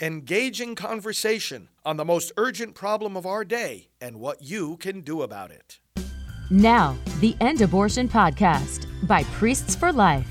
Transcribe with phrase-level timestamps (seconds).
[0.00, 5.20] engaging conversation on the most urgent problem of our day and what you can do
[5.20, 5.78] about it.
[6.50, 10.26] Now, the End Abortion Podcast by Priests for Life.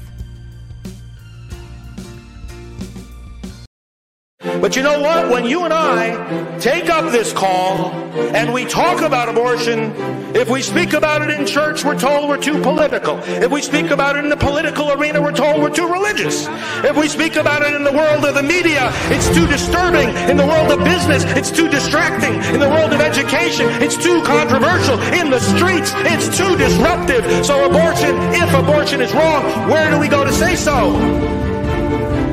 [4.40, 5.30] But you know what?
[5.30, 7.92] When you and I take up this call
[8.36, 9.94] and we talk about abortion,
[10.36, 13.20] if we speak about it in church, we're told we're too political.
[13.24, 16.48] If we speak about it in the political arena, we're told we're too religious.
[16.84, 20.10] If we speak about it in the world of the media, it's too disturbing.
[20.30, 22.36] In the world of business, it's too distracting.
[22.54, 25.00] In the world of education, it's too controversial.
[25.14, 27.46] In the streets, it's too disruptive.
[27.46, 31.39] So abortion, if abortion is wrong, where do we go to say so?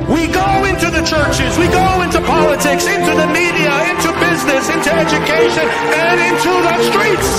[0.07, 4.87] We go into the churches, we go into politics, into the media, into business, into
[4.87, 7.29] education, and into the streets.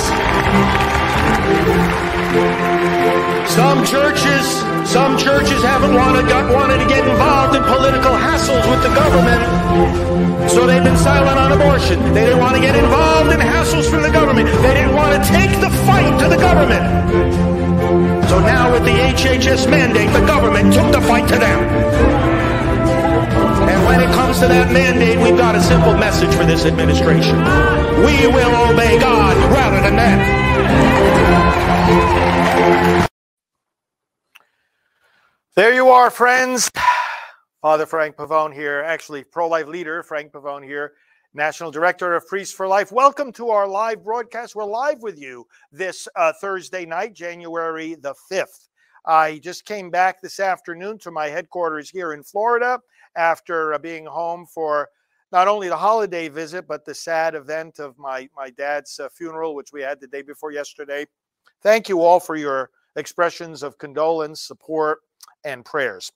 [3.56, 4.44] Some churches,
[4.84, 10.50] some churches haven't wanted, got, wanted to get involved in political hassles with the government.
[10.50, 11.98] So they've been silent on abortion.
[12.12, 14.46] They didn't want to get involved in hassles from the government.
[14.61, 16.84] They didn't want to take the fight to the government.
[18.28, 22.17] So now with the HHS mandate, the government took the fight to them.
[24.28, 27.38] Comes to that mandate, we've got a simple message for this administration.
[28.04, 30.18] We will obey God rather than men.
[35.56, 36.70] There you are, friends.
[37.62, 40.92] Father Frank Pavone here, actually pro life leader Frank Pavone here,
[41.32, 42.92] National Director of Priests for Life.
[42.92, 44.54] Welcome to our live broadcast.
[44.54, 48.68] We're live with you this uh, Thursday night, January the 5th.
[49.06, 52.78] I just came back this afternoon to my headquarters here in Florida
[53.19, 54.88] after uh, being home for
[55.30, 59.55] not only the holiday visit, but the sad event of my, my dad's uh, funeral,
[59.55, 61.06] which we had the day before yesterday.
[61.61, 65.00] Thank you all for your expressions of condolence, support,
[65.44, 66.11] and prayers.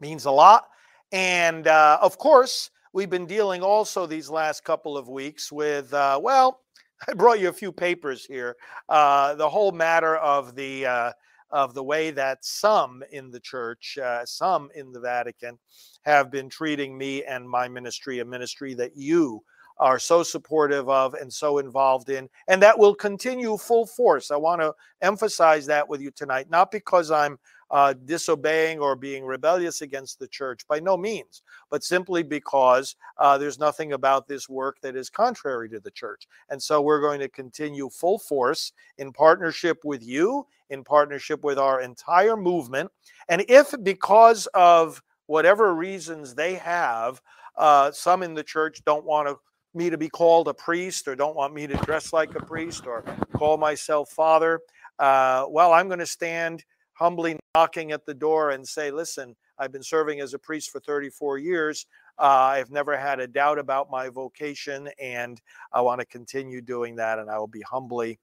[0.00, 0.64] means a lot.
[1.12, 6.18] And uh, of course, we've been dealing also these last couple of weeks with, uh,
[6.20, 6.62] well,
[7.08, 8.56] I brought you a few papers here.
[8.88, 11.12] Uh, the whole matter of the uh,
[11.50, 15.58] of the way that some in the church, uh, some in the Vatican,
[16.02, 19.42] have been treating me and my ministry, a ministry that you
[19.78, 24.30] are so supportive of and so involved in, and that will continue full force.
[24.30, 27.38] I want to emphasize that with you tonight, not because I'm
[27.70, 33.36] uh, disobeying or being rebellious against the church, by no means, but simply because uh,
[33.36, 36.26] there's nothing about this work that is contrary to the church.
[36.48, 41.58] And so we're going to continue full force in partnership with you, in partnership with
[41.58, 42.90] our entire movement.
[43.28, 47.20] And if because of whatever reasons they have,
[47.56, 49.36] uh, some in the church don't want to
[49.74, 52.86] me to be called a priest or don't want me to dress like a priest
[52.86, 53.02] or
[53.34, 54.60] call myself father.
[54.98, 56.64] Uh, well, I'm going to stand
[56.94, 60.78] humbly knocking at the door and say, listen, I've been serving as a priest for
[60.78, 61.86] 34 years.
[62.16, 65.40] Uh, I've never had a doubt about my vocation, and
[65.72, 67.18] I want to continue doing that.
[67.18, 68.20] And I will be humbly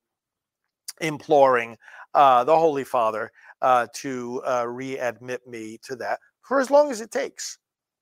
[1.01, 1.75] imploring
[2.13, 3.29] uh, the Holy Father
[3.61, 7.57] uh, to uh, readmit me to that for as long as it takes.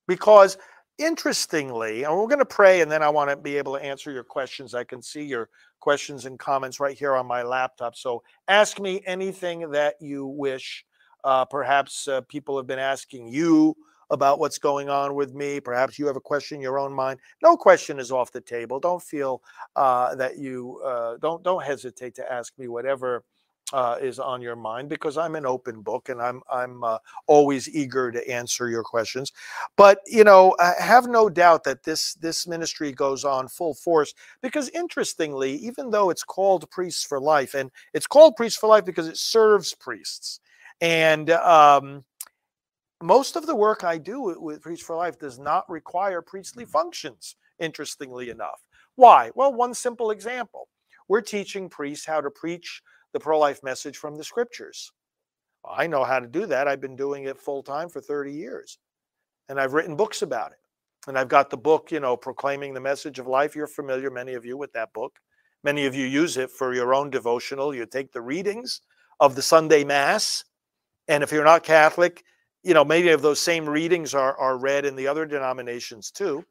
[0.08, 0.56] Because
[1.00, 4.12] interestingly, and we're going to pray, and then I want to be able to answer
[4.12, 4.76] your questions.
[4.76, 7.96] I can see your questions and comments right here on my laptop.
[7.96, 10.86] So ask me anything that you wish.
[11.24, 13.76] Uh, perhaps uh, people have been asking you
[14.10, 15.60] about what's going on with me.
[15.60, 17.20] Perhaps you have a question in your own mind.
[17.42, 18.80] No question is off the table.
[18.80, 19.42] Don't feel
[19.76, 23.24] uh, that you uh, don't don't hesitate to ask me whatever
[23.74, 27.68] uh, is on your mind because I'm an open book and I'm I'm uh, always
[27.68, 29.32] eager to answer your questions.
[29.76, 34.14] But you know, I have no doubt that this this ministry goes on full force
[34.42, 38.86] because interestingly, even though it's called Priests for Life, and it's called Priests for Life
[38.86, 40.40] because it serves priests,
[40.82, 42.04] and um,
[43.02, 47.36] most of the work I do with, Priests for Life does not require priestly functions.
[47.60, 48.62] Interestingly enough,
[48.96, 49.32] why?
[49.36, 50.68] Well, one simple example:
[51.08, 52.82] we're teaching priests how to preach
[53.14, 54.92] the pro life message from the scriptures.
[55.66, 56.68] I know how to do that.
[56.68, 58.80] I've been doing it full time for 30 years.
[59.50, 60.58] And I've written books about it.
[61.08, 63.56] And I've got the book, you know, Proclaiming the Message of Life.
[63.56, 65.20] You're familiar, many of you, with that book.
[65.64, 67.74] Many of you use it for your own devotional.
[67.74, 68.82] You take the readings
[69.20, 70.44] of the Sunday Mass.
[71.08, 72.24] And if you're not Catholic,
[72.64, 76.46] you know, many of those same readings are, are read in the other denominations too.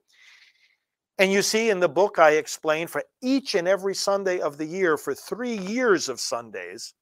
[1.18, 4.66] And you see in the book, I explain for each and every Sunday of the
[4.66, 6.94] year for three years of Sundays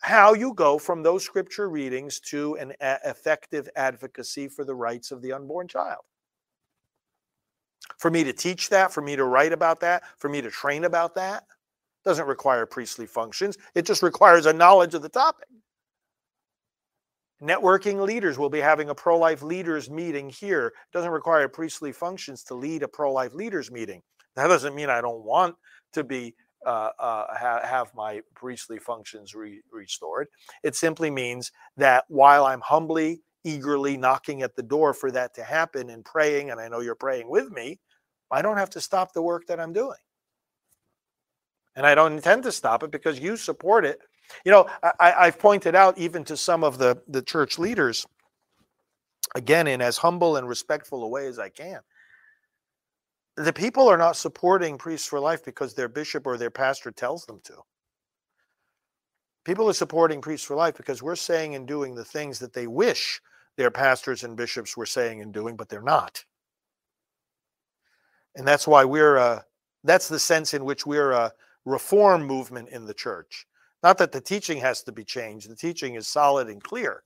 [0.00, 5.20] how you go from those scripture readings to an effective advocacy for the rights of
[5.20, 6.00] the unborn child.
[7.98, 10.84] For me to teach that, for me to write about that, for me to train
[10.84, 11.44] about that,
[12.04, 13.58] doesn't require priestly functions.
[13.74, 15.48] It just requires a knowledge of the topic.
[17.42, 20.66] Networking leaders will be having a pro life leaders meeting here.
[20.68, 24.02] It doesn't require priestly functions to lead a pro life leaders meeting.
[24.36, 25.56] That doesn't mean I don't want
[25.94, 26.34] to be
[26.66, 30.28] uh, uh, ha- have my priestly functions re- restored.
[30.62, 35.42] It simply means that while I'm humbly, eagerly knocking at the door for that to
[35.42, 37.78] happen and praying, and I know you're praying with me,
[38.30, 39.96] I don't have to stop the work that I'm doing.
[41.74, 44.00] And I don't intend to stop it because you support it.
[44.44, 48.06] You know, I, I've pointed out even to some of the, the church leaders,
[49.34, 51.80] again, in as humble and respectful a way as I can
[53.36, 57.24] the people are not supporting priests for life because their bishop or their pastor tells
[57.24, 57.54] them to.
[59.44, 62.66] People are supporting priests for life because we're saying and doing the things that they
[62.66, 63.20] wish
[63.56, 66.22] their pastors and bishops were saying and doing, but they're not.
[68.36, 69.44] And that's why we're a,
[69.84, 71.32] that's the sense in which we're a
[71.64, 73.46] reform movement in the church.
[73.82, 77.02] Not that the teaching has to be changed, the teaching is solid and clear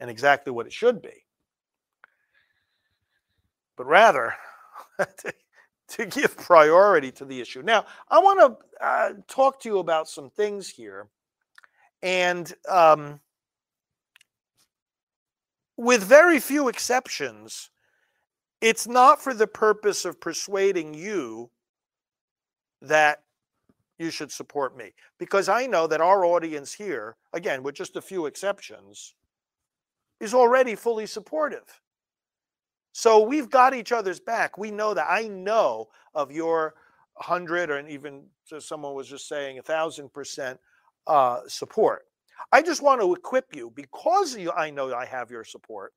[0.00, 1.24] and exactly what it should be.
[3.76, 4.34] But rather,
[5.88, 7.62] to give priority to the issue.
[7.62, 11.08] Now, I want to uh, talk to you about some things here.
[12.02, 13.20] And um,
[15.76, 17.70] with very few exceptions,
[18.60, 21.50] it's not for the purpose of persuading you
[22.82, 23.22] that
[23.98, 24.92] you should support me.
[25.18, 29.14] Because I know that our audience here, again, with just a few exceptions,
[30.20, 31.80] is already fully supportive.
[32.92, 34.58] So we've got each other's back.
[34.58, 35.06] We know that.
[35.08, 36.74] I know of your
[37.16, 38.24] hundred, or even
[38.58, 40.58] someone was just saying a thousand percent
[41.06, 42.06] uh, support.
[42.52, 45.92] I just want to equip you because you, I know I have your support.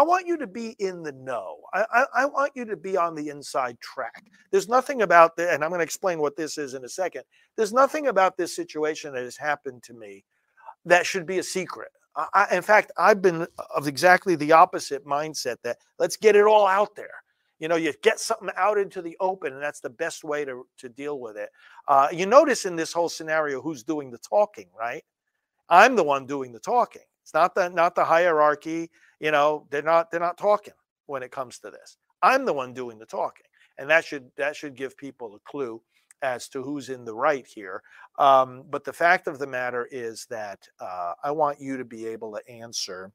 [0.00, 1.58] I want you to be in the know.
[1.74, 4.24] I, I, I want you to be on the inside track.
[4.50, 7.24] There's nothing about the, and I'm going to explain what this is in a second.
[7.54, 10.24] There's nothing about this situation that has happened to me
[10.86, 11.90] that should be a secret.
[12.16, 16.66] I, in fact, I've been of exactly the opposite mindset that let's get it all
[16.66, 17.22] out there.
[17.58, 20.66] You know, you get something out into the open, and that's the best way to,
[20.78, 21.50] to deal with it.
[21.86, 25.04] Uh, you notice in this whole scenario who's doing the talking, right?
[25.68, 27.02] I'm the one doing the talking.
[27.30, 28.90] It's not the not the hierarchy.
[29.20, 30.74] You know, they're not they're not talking
[31.06, 31.96] when it comes to this.
[32.22, 33.46] I'm the one doing the talking,
[33.78, 35.80] and that should that should give people a clue
[36.22, 37.84] as to who's in the right here.
[38.18, 42.04] Um, but the fact of the matter is that uh, I want you to be
[42.04, 43.12] able to answer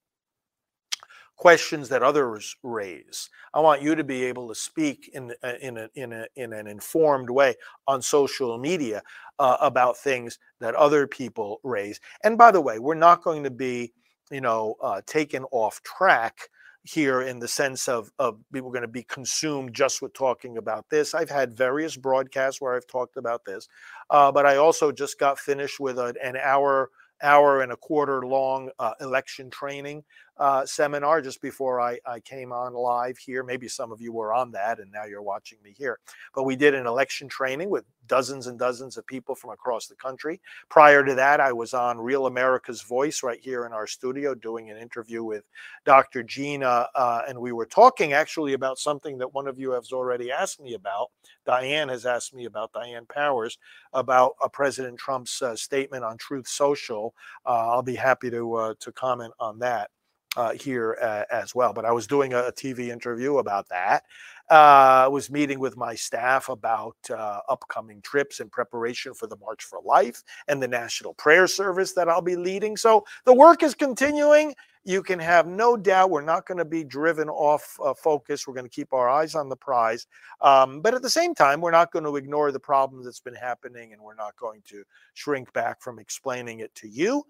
[1.35, 3.29] questions that others raise.
[3.53, 6.53] I want you to be able to speak in uh, in a, in a, in
[6.53, 9.03] an informed way on social media
[9.39, 11.99] uh, about things that other people raise.
[12.23, 13.91] And by the way, we're not going to be,
[14.31, 16.49] you know, uh, taken off track
[16.83, 20.85] here in the sense of of people going to be consumed just with talking about
[20.89, 21.13] this.
[21.15, 23.67] I've had various broadcasts where I've talked about this,
[24.09, 26.89] uh, but I also just got finished with a, an hour
[27.23, 30.03] hour and a quarter long uh, election training
[30.37, 33.43] uh, seminar just before I, I came on live here.
[33.43, 35.99] Maybe some of you were on that and now you're watching me here.
[36.33, 39.95] But we did an election training with dozens and dozens of people from across the
[39.95, 40.41] country.
[40.69, 44.69] Prior to that, I was on Real America's Voice right here in our studio doing
[44.69, 45.43] an interview with
[45.85, 46.21] Dr.
[46.21, 46.87] Gina.
[46.93, 50.61] Uh, and we were talking actually about something that one of you has already asked
[50.61, 51.11] me about.
[51.45, 53.57] Diane has asked me about, Diane Powers,
[53.93, 57.13] about uh, President Trump's uh, statement on Truth Social.
[57.45, 59.89] Uh, I'll be happy to, uh, to comment on that
[60.35, 61.73] uh, here uh, as well.
[61.73, 64.03] But I was doing a, TV interview about that.
[64.49, 69.37] Uh, I was meeting with my staff about uh, upcoming trips in preparation for the
[69.37, 72.77] March for Life and the National Prayer Service that I'll be leading.
[72.77, 74.53] So the work is continuing.
[74.83, 78.45] You can have no doubt we're not going to be driven off focus.
[78.45, 80.05] We're going to keep our eyes on the prize.
[80.41, 83.33] Um, but at the same time, we're not going to ignore the problem that's been
[83.33, 84.83] happening and we're not going to
[85.15, 87.23] shrink back from explaining it to you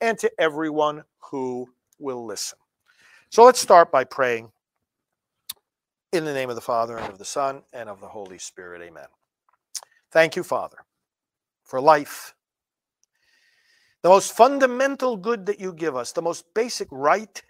[0.00, 2.58] and to everyone who will listen.
[3.30, 4.50] So let's start by praying
[6.12, 8.82] in the name of the Father and of the Son and of the Holy Spirit.
[8.82, 9.06] Amen.
[10.12, 10.78] Thank you, Father,
[11.64, 12.34] for life.
[14.02, 17.42] The most fundamental good that you give us, the most basic right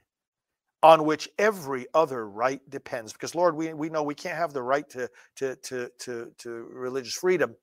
[0.82, 3.12] on which every other right depends.
[3.12, 6.50] Because, Lord, we, we know we can't have the right to, to, to, to, to
[6.72, 7.54] religious freedom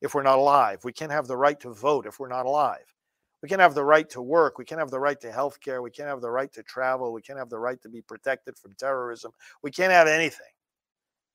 [0.00, 0.80] if we're not alive.
[0.84, 2.94] We can't have the right to vote if we're not alive.
[3.42, 4.58] We can't have the right to work.
[4.58, 5.80] We can't have the right to health care.
[5.80, 7.12] We can't have the right to travel.
[7.12, 9.32] We can't have the right to be protected from terrorism.
[9.62, 10.46] We can't have anything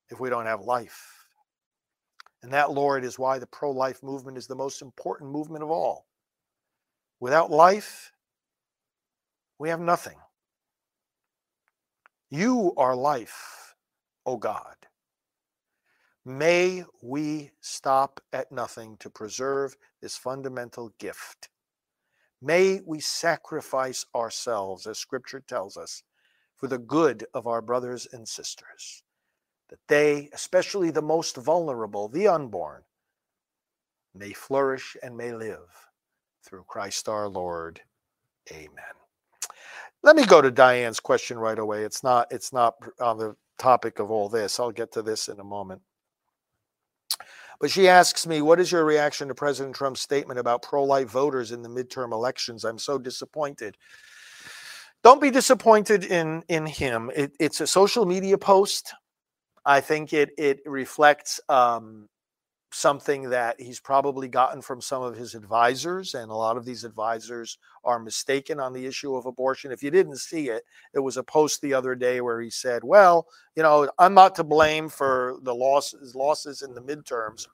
[0.09, 1.25] if we don't have life.
[2.41, 5.71] And that, Lord, is why the pro life movement is the most important movement of
[5.71, 6.05] all.
[7.21, 8.11] Without life,
[9.59, 10.17] we have nothing.
[12.29, 13.75] You are life,
[14.25, 14.75] O God.
[16.25, 21.49] May we stop at nothing to preserve this fundamental gift
[22.43, 26.03] May we sacrifice ourselves, as scripture tells us,
[26.57, 29.03] for the good of our brothers and sisters,
[29.69, 32.83] that they, especially the most vulnerable, the unborn,
[34.13, 35.89] may flourish and may live
[36.45, 37.79] through Christ our Lord.
[38.51, 38.93] Amen.
[40.03, 41.83] Let me go to Diane's question right away.
[41.83, 44.59] It's not it's not on the topic of all this.
[44.59, 45.81] I'll get to this in a moment.
[47.59, 51.09] But she asks me, What is your reaction to President Trump's statement about pro life
[51.09, 52.63] voters in the midterm elections?
[52.63, 53.77] I'm so disappointed.
[55.03, 57.11] Don't be disappointed in, in him.
[57.15, 58.93] It, it's a social media post.
[59.65, 62.07] I think it, it reflects um,
[62.73, 66.83] something that he's probably gotten from some of his advisors, and a lot of these
[66.83, 69.71] advisors are mistaken on the issue of abortion.
[69.71, 70.63] If you didn't see it,
[70.93, 74.35] it was a post the other day where he said, "Well, you know, I'm not
[74.35, 77.47] to blame for the losses losses in the midterms."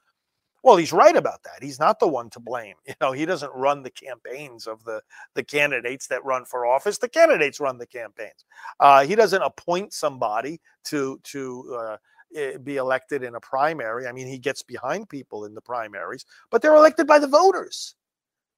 [0.62, 1.64] Well, he's right about that.
[1.64, 2.76] He's not the one to blame.
[2.88, 5.02] You know, he doesn't run the campaigns of the
[5.36, 6.98] the candidates that run for office.
[6.98, 8.46] The candidates run the campaigns.
[8.80, 11.98] Uh, he doesn't appoint somebody to to uh,
[12.64, 14.08] be elected in a primary.
[14.08, 17.96] I mean, he gets behind people in the primaries, but they're elected by the voters.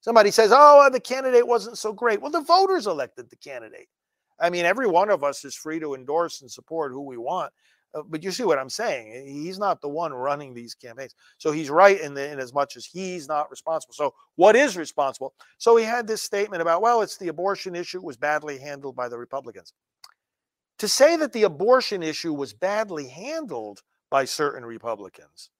[0.01, 2.21] Somebody says, oh, the candidate wasn't so great.
[2.21, 3.87] Well, the voters elected the candidate.
[4.39, 7.53] I mean, every one of us is free to endorse and support who we want.
[7.93, 9.27] Uh, but you see what I'm saying?
[9.27, 11.13] He's not the one running these campaigns.
[11.37, 13.93] So he's right in, the, in as much as he's not responsible.
[13.93, 15.33] So what is responsible?
[15.57, 19.09] So he had this statement about, well, it's the abortion issue was badly handled by
[19.09, 19.73] the Republicans.
[20.81, 25.51] To say that the abortion issue was badly handled by certain Republicans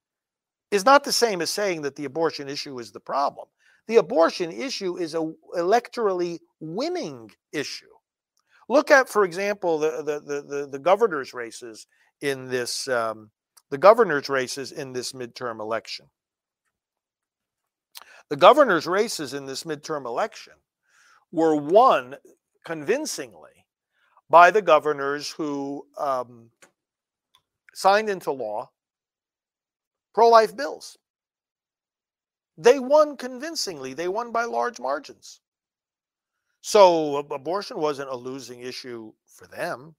[0.72, 3.48] is not the same as saying that the abortion issue is the problem.
[3.86, 7.86] The abortion issue is a electorally winning issue.
[8.68, 11.86] Look at, for example, the the the, the, the governor's races
[12.22, 13.30] in this um,
[13.70, 16.08] the governor's races in this midterm election.
[18.30, 20.54] The governor's races in this midterm election
[21.32, 22.16] were won
[22.66, 23.51] convincingly
[24.32, 26.50] by the governors who um,
[27.74, 28.70] signed into law
[30.14, 30.98] pro life bills.
[32.58, 35.42] They won convincingly, they won by large margins.
[36.62, 39.96] So abortion wasn't a losing issue for them.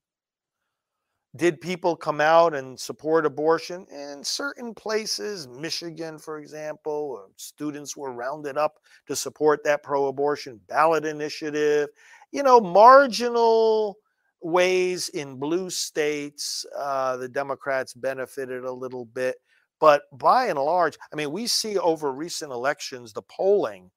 [1.34, 3.86] Did people come out and support abortion?
[3.90, 10.60] In certain places, Michigan, for example, students were rounded up to support that pro abortion
[10.68, 11.88] ballot initiative.
[12.32, 13.96] You know, marginal
[14.42, 19.36] ways in blue states uh, the Democrats benefited a little bit.
[19.80, 23.90] But by and large, I mean, we see over recent elections, the polling,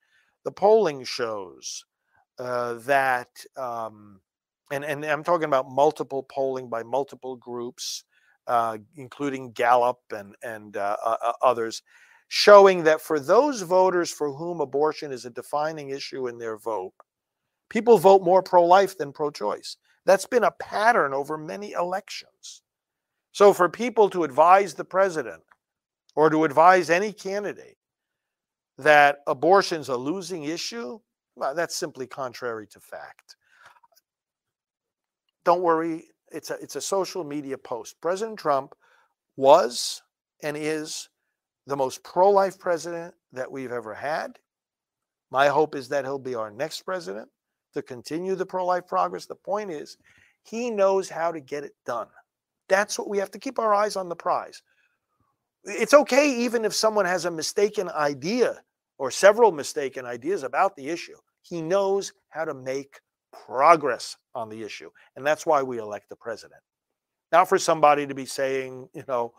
[0.44, 1.86] the polling shows
[2.40, 4.20] uh, that, um,
[4.72, 8.04] and, and I'm talking about multiple polling by multiple groups,
[8.48, 11.84] uh, including Gallup and, and uh, uh, others,
[12.30, 16.94] showing that for those voters for whom abortion is a defining issue in their vote,
[17.70, 19.78] people vote more pro life than pro choice.
[20.06, 22.62] That's been a pattern over many elections.
[23.32, 25.44] So for people to advise the president
[26.16, 27.78] or to advise any candidate
[28.78, 31.00] that abortion's a losing issue,
[31.36, 33.36] well, that's simply contrary to fact.
[35.44, 38.00] Don't worry, it's a it's a social media post.
[38.02, 38.74] President Trump
[39.36, 40.02] was
[40.44, 41.10] and is
[41.68, 44.38] the most pro-life president that we've ever had.
[45.32, 47.30] My hope is that he'll be our next president
[47.76, 49.26] to continue the pro life progress.
[49.26, 49.98] The point is,
[50.44, 52.08] he knows how to get it done.
[52.68, 54.62] That's what we have to keep our eyes on the prize.
[55.64, 58.62] It's okay even if someone has a mistaken idea
[58.98, 61.18] or several mistaken ideas about the issue.
[61.42, 63.00] He knows how to make
[63.32, 64.90] progress on the issue.
[65.16, 66.62] And that's why we elect the president.
[67.32, 69.34] Not for somebody to be saying, you know,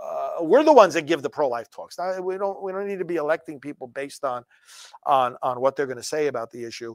[0.00, 1.98] uh, we're the ones that give the pro-life talks.
[1.98, 4.44] Now, we don't we don't need to be electing people based on
[5.04, 6.94] on on what they're going to say about the issue.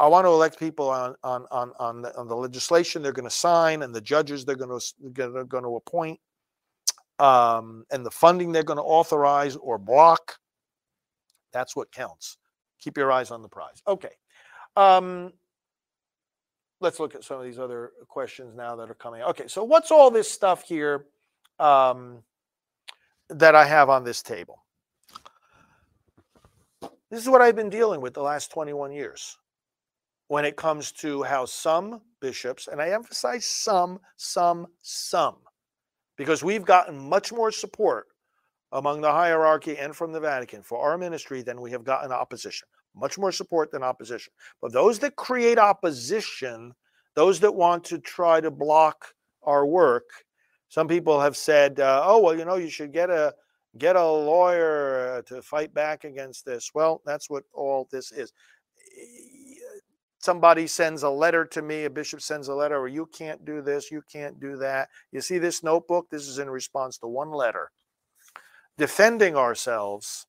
[0.00, 3.24] I want to elect people on on on on the, on the legislation they're going
[3.24, 6.20] to sign and the judges they're going to they're going to appoint,
[7.18, 10.38] um, and the funding they're going to authorize or block.
[11.52, 12.36] That's what counts.
[12.80, 13.82] Keep your eyes on the prize.
[13.88, 14.10] Okay.
[14.76, 15.32] Um,
[16.80, 19.22] let's look at some of these other questions now that are coming.
[19.22, 21.06] Okay, so what's all this stuff here
[21.58, 22.22] um,
[23.30, 24.62] that I have on this table?
[27.10, 29.36] This is what I've been dealing with the last 21 years
[30.28, 35.36] when it comes to how some bishops, and I emphasize some, some, some,
[36.16, 38.06] because we've gotten much more support
[38.72, 42.68] among the hierarchy and from the Vatican for our ministry than we have gotten opposition.
[42.94, 44.32] Much more support than opposition.
[44.60, 46.74] But those that create opposition,
[47.14, 50.04] those that want to try to block our work,
[50.68, 53.34] some people have said, uh, "Oh, well, you know, you should get a
[53.78, 58.32] get a lawyer uh, to fight back against this." Well, that's what all this is
[60.28, 63.62] somebody sends a letter to me, a bishop sends a letter, or you can't do
[63.62, 64.90] this, you can't do that.
[65.10, 66.10] You see this notebook?
[66.10, 67.70] This is in response to one letter.
[68.76, 70.26] Defending ourselves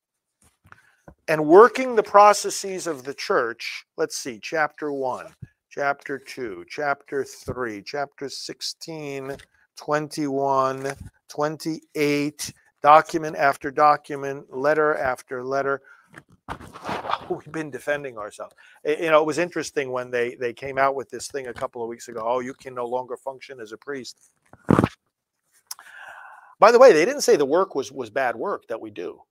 [1.28, 3.84] and working the processes of the church.
[3.98, 5.34] Let's see, chapter one,
[5.70, 9.36] chapter two, chapter three, chapter 16,
[9.76, 10.94] 21,
[11.28, 15.82] 28, document after document, letter after letter.
[16.50, 18.56] Oh, we've been defending ourselves.
[18.84, 21.84] You know, it was interesting when they they came out with this thing a couple
[21.84, 22.22] of weeks ago.
[22.26, 24.18] Oh, you can no longer function as a priest.
[26.60, 29.22] By the way, they didn't say the work was was bad work that we do.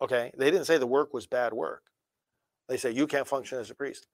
[0.00, 1.82] Okay, they didn't say the work was bad work.
[2.68, 4.06] They say you can't function as a priest.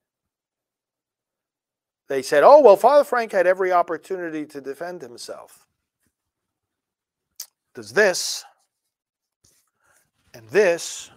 [2.09, 5.67] They said, "Oh well, Father Frank had every opportunity to defend himself."
[7.75, 8.45] Does this
[10.35, 11.11] and this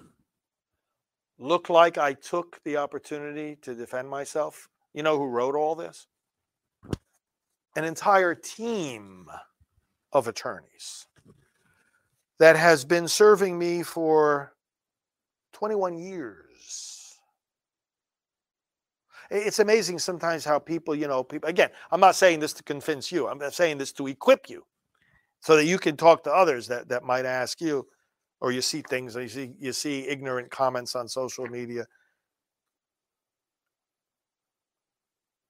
[1.39, 4.69] look like I took the opportunity to defend myself?
[4.93, 6.07] You know who wrote all this?
[7.75, 9.27] An entire team
[10.11, 11.05] of attorneys
[12.39, 14.53] that has been serving me for
[15.53, 17.17] 21 years.
[19.29, 23.11] It's amazing sometimes how people, you know, people, again, I'm not saying this to convince
[23.11, 24.65] you, I'm saying this to equip you
[25.41, 27.85] so that you can talk to others that, that might ask you,
[28.41, 31.85] or you see things, you see, you see ignorant comments on social media.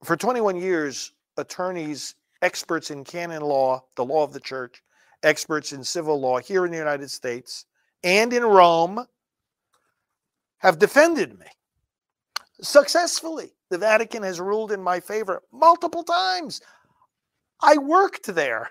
[0.03, 4.83] For 21 years, attorneys, experts in canon law, the law of the church,
[5.23, 7.65] experts in civil law here in the United States
[8.03, 9.05] and in Rome
[10.59, 11.47] have defended me
[12.61, 13.53] successfully.
[13.69, 16.61] The Vatican has ruled in my favor multiple times.
[17.61, 18.69] I worked there.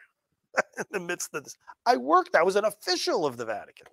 [0.78, 1.56] in the midst of this.
[1.84, 3.86] I worked, I was an official of the Vatican.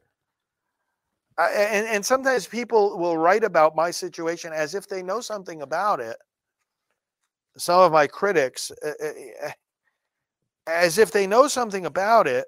[1.38, 6.00] And, and sometimes people will write about my situation as if they know something about
[6.00, 6.18] it.
[7.58, 9.52] Some of my critics, uh,
[10.68, 12.46] as if they know something about it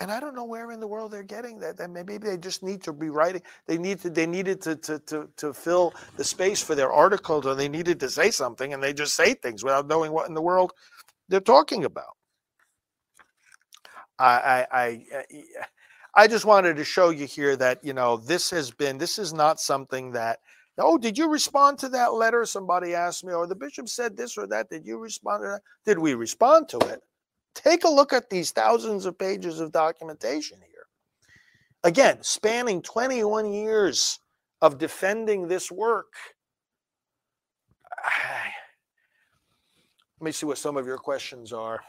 [0.00, 1.76] and I don't know where in the world they're getting that.
[1.76, 3.42] That maybe they just need to be writing.
[3.66, 4.10] They need to.
[4.10, 8.00] They needed to to to to fill the space for their articles, or they needed
[8.00, 10.72] to say something, and they just say things without knowing what in the world
[11.28, 12.16] they're talking about.
[14.18, 15.64] I I I, uh, uh,
[16.14, 18.98] I just wanted to show you here that you know this has been.
[18.98, 20.40] This is not something that.
[20.76, 22.44] Oh, did you respond to that letter?
[22.44, 24.70] Somebody asked me, or the bishop said this or that.
[24.70, 25.62] Did you respond to that?
[25.84, 27.00] Did we respond to it?
[27.54, 30.86] Take a look at these thousands of pages of documentation here.
[31.84, 34.18] Again, spanning 21 years
[34.60, 36.12] of defending this work.
[40.20, 41.80] Let me see what some of your questions are.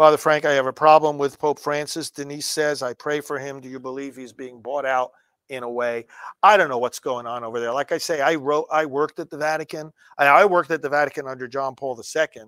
[0.00, 2.08] Father Frank, I have a problem with Pope Francis.
[2.08, 3.60] Denise says, I pray for him.
[3.60, 5.10] Do you believe he's being bought out
[5.50, 6.06] in a way?
[6.42, 7.70] I don't know what's going on over there.
[7.70, 9.92] Like I say, I wrote, I worked at the Vatican.
[10.16, 12.44] I worked at the Vatican under John Paul II.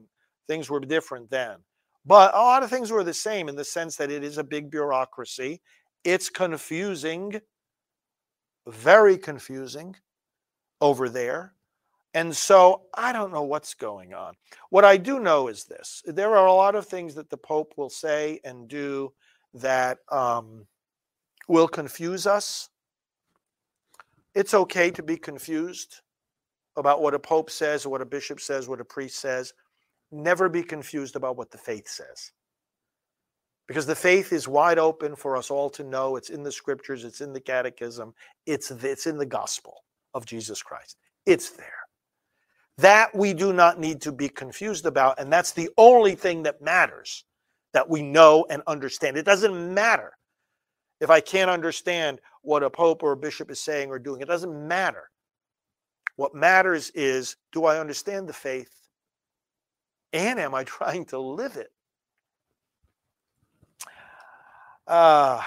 [0.49, 1.59] Things were different then.
[2.07, 4.45] But a lot of things were the same in the sense that it is a
[4.45, 5.61] big bureaucracy.
[6.05, 7.39] It's confusing,
[8.67, 9.95] very confusing
[10.81, 11.53] over there.
[12.15, 14.35] And so I don't know what's going on.
[14.69, 17.75] What I do know is this there are a lot of things that the Pope
[17.77, 19.13] will say and do
[19.55, 20.67] that um,
[21.49, 22.69] will confuse us.
[24.35, 26.01] It's okay to be confused
[26.77, 29.53] about what a Pope says, or what a bishop says, what a priest says
[30.13, 32.33] never be confused about what the faith says.
[33.67, 36.17] Because the faith is wide open for us all to know.
[36.17, 38.13] It's in the scriptures, it's in the catechism,
[38.45, 40.99] it's, it's in the gospel of Jesus Christ.
[41.25, 41.82] It's there.
[42.79, 45.21] That we do not need to be confused about.
[45.21, 47.25] And that's the only thing that matters
[47.73, 49.17] that we know and understand.
[49.17, 50.13] It doesn't matter
[51.01, 54.21] if I can't understand what a pope or a bishop is saying or doing.
[54.21, 55.11] It doesn't matter.
[56.17, 58.83] What matters is do I understand the faith?
[60.13, 61.73] and am I trying to live it?
[64.87, 65.43] Uh,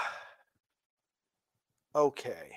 [1.94, 2.54] okay.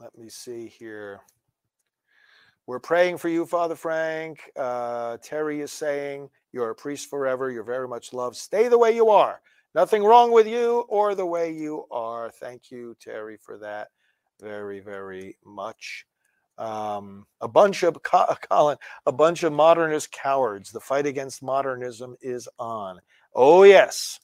[0.00, 1.20] Let me see here.
[2.66, 4.40] We're praying for you, Father Frank.
[4.56, 7.50] Uh, Terry is saying, You're a priest forever.
[7.50, 8.36] You're very much loved.
[8.36, 9.40] Stay the way you are.
[9.74, 12.30] Nothing wrong with you or the way you are.
[12.30, 13.88] Thank you, Terry, for that
[14.40, 16.06] very, very much.
[16.58, 20.72] Um, a bunch of Colin, a bunch of modernist cowards.
[20.72, 22.98] The fight against modernism is on.
[23.34, 24.18] Oh yes,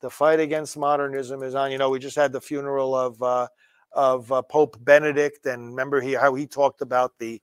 [0.00, 1.72] the fight against modernism is on.
[1.72, 3.48] You know, we just had the funeral of uh,
[3.92, 7.42] of uh, Pope Benedict, and remember he how he talked about the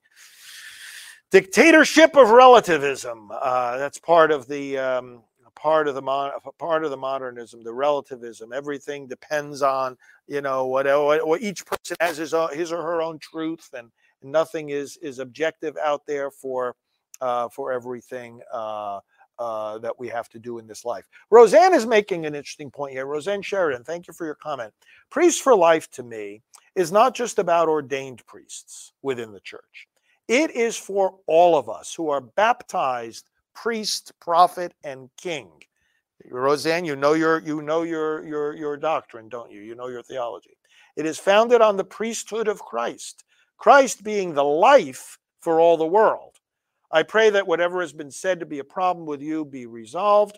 [1.31, 3.29] dictatorship of relativism.
[3.31, 5.23] Uh, that's part of the um,
[5.55, 6.01] part of the
[6.57, 8.53] part of the modernism, the relativism.
[8.53, 10.85] Everything depends on you know what,
[11.27, 13.91] what each person has his own, his or her own truth, and
[14.23, 16.75] nothing is is objective out there for
[17.21, 18.41] uh, for everything.
[18.53, 18.99] Uh,
[19.39, 21.07] uh, that we have to do in this life.
[21.29, 23.05] Roseanne is making an interesting point here.
[23.05, 24.73] Roseanne Sheridan, thank you for your comment.
[25.09, 26.41] Priest for life to me
[26.75, 29.87] is not just about ordained priests within the church,
[30.29, 35.49] it is for all of us who are baptized priest, prophet, and king.
[36.29, 39.61] Roseanne, you know your you know your your your doctrine, don't you?
[39.61, 40.55] You know your theology.
[40.95, 43.23] It is founded on the priesthood of Christ.
[43.57, 46.35] Christ being the life for all the world.
[46.91, 50.37] I pray that whatever has been said to be a problem with you be resolved.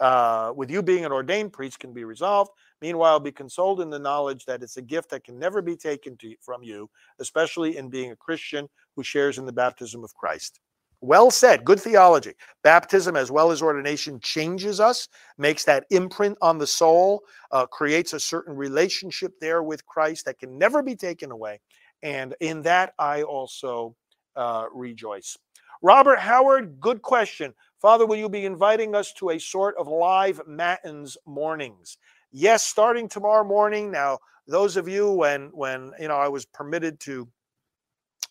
[0.00, 2.50] Uh, with you being an ordained priest can be resolved.
[2.82, 6.16] Meanwhile, be consoled in the knowledge that it's a gift that can never be taken
[6.18, 10.58] to, from you, especially in being a Christian who shares in the baptism of Christ.
[11.02, 11.64] Well said.
[11.64, 12.32] Good theology.
[12.64, 18.14] Baptism, as well as ordination, changes us, makes that imprint on the soul, uh, creates
[18.14, 21.60] a certain relationship there with Christ that can never be taken away.
[22.02, 23.94] And in that, I also
[24.36, 25.36] uh, rejoice.
[25.82, 27.52] Robert Howard, good question.
[27.80, 31.98] Father, will you be inviting us to a sort of live matins mornings?
[32.32, 33.90] Yes, starting tomorrow morning.
[33.90, 37.28] Now, those of you when when you know I was permitted to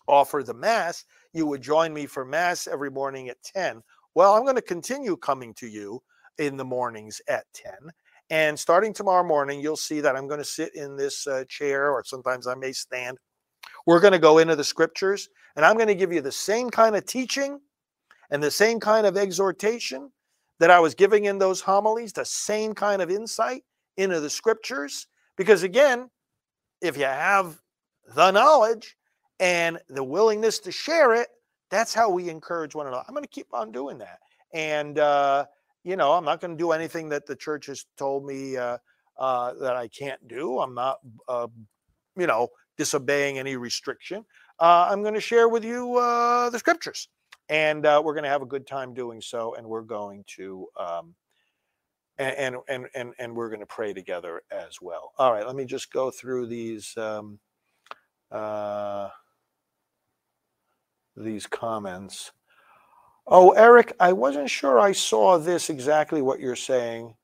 [0.08, 3.82] offer the mass, you would join me for mass every morning at 10.
[4.14, 6.02] Well, I'm going to continue coming to you
[6.38, 7.74] in the mornings at 10.
[8.30, 11.92] And starting tomorrow morning, you'll see that I'm going to sit in this uh, chair,
[11.92, 13.18] or sometimes I may stand.
[13.86, 16.70] We're going to go into the scriptures and I'm going to give you the same
[16.70, 17.60] kind of teaching
[18.32, 20.12] and the same kind of exhortation
[20.60, 23.64] that I was giving in those homilies, the same kind of insight
[23.98, 25.08] into the scriptures.
[25.38, 26.10] Because again,
[26.82, 27.60] if you have
[28.16, 28.96] the knowledge
[29.40, 31.28] and the willingness to share it,
[31.70, 33.04] that's how we encourage one another.
[33.08, 34.20] I'm going to keep on doing that.
[34.54, 35.46] And, uh,
[35.84, 38.78] you know, I'm not going to do anything that the church has told me uh,
[39.20, 40.60] uh, that I can't do.
[40.60, 41.48] I'm not, uh,
[42.16, 44.26] you know, disobeying any restriction
[44.60, 47.10] uh, I'm going to share with you uh, the scriptures.
[47.50, 49.56] And we're going to have a good time doing so.
[49.56, 50.68] And we're going to.
[50.80, 51.16] Um,
[52.18, 55.12] and, and and and we're going to pray together as well.
[55.18, 57.40] All right, let me just go through these um,
[58.32, 59.10] uh,
[61.16, 62.32] these comments.
[63.28, 67.16] Oh, Eric, I wasn't sure I saw this exactly what you're saying.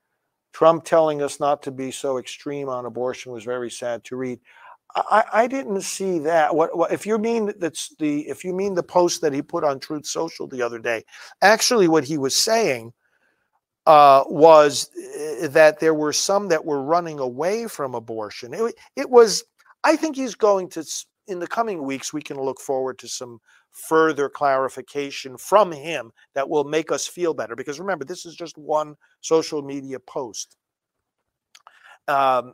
[0.53, 4.39] Trump telling us not to be so extreme on abortion was very sad to read.
[4.95, 6.53] I, I didn't see that.
[6.53, 9.63] What, what if you mean that's the if you mean the post that he put
[9.63, 11.05] on Truth Social the other day?
[11.41, 12.91] Actually, what he was saying
[13.85, 18.53] uh, was eh, that there were some that were running away from abortion.
[18.53, 19.43] It, it was.
[19.83, 20.85] I think he's going to
[21.27, 22.13] in the coming weeks.
[22.13, 23.39] We can look forward to some
[23.71, 27.55] further clarification from him that will make us feel better.
[27.55, 30.57] Because remember, this is just one social media post.
[32.07, 32.53] Um,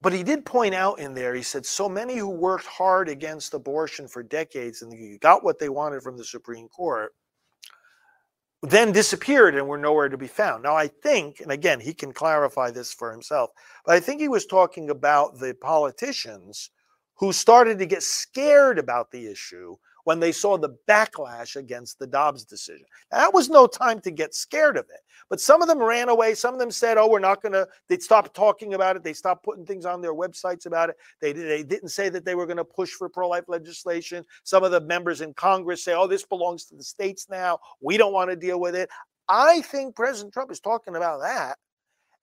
[0.00, 3.54] but he did point out in there, he said, so many who worked hard against
[3.54, 7.12] abortion for decades and got what they wanted from the Supreme Court
[8.62, 10.62] then disappeared and were nowhere to be found.
[10.62, 13.50] Now, I think, and again, he can clarify this for himself,
[13.84, 16.70] but I think he was talking about the politicians
[17.18, 22.06] who started to get scared about the issue when they saw the backlash against the
[22.06, 22.86] Dobbs decision.
[23.12, 25.00] Now, that was no time to get scared of it.
[25.28, 26.34] But some of them ran away.
[26.34, 29.02] Some of them said, "Oh, we're not going to." They stopped talking about it.
[29.02, 30.96] They stopped putting things on their websites about it.
[31.20, 34.24] They they didn't say that they were going to push for pro-life legislation.
[34.44, 37.58] Some of the members in Congress say, "Oh, this belongs to the states now.
[37.82, 38.88] We don't want to deal with it."
[39.28, 41.58] I think President Trump is talking about that,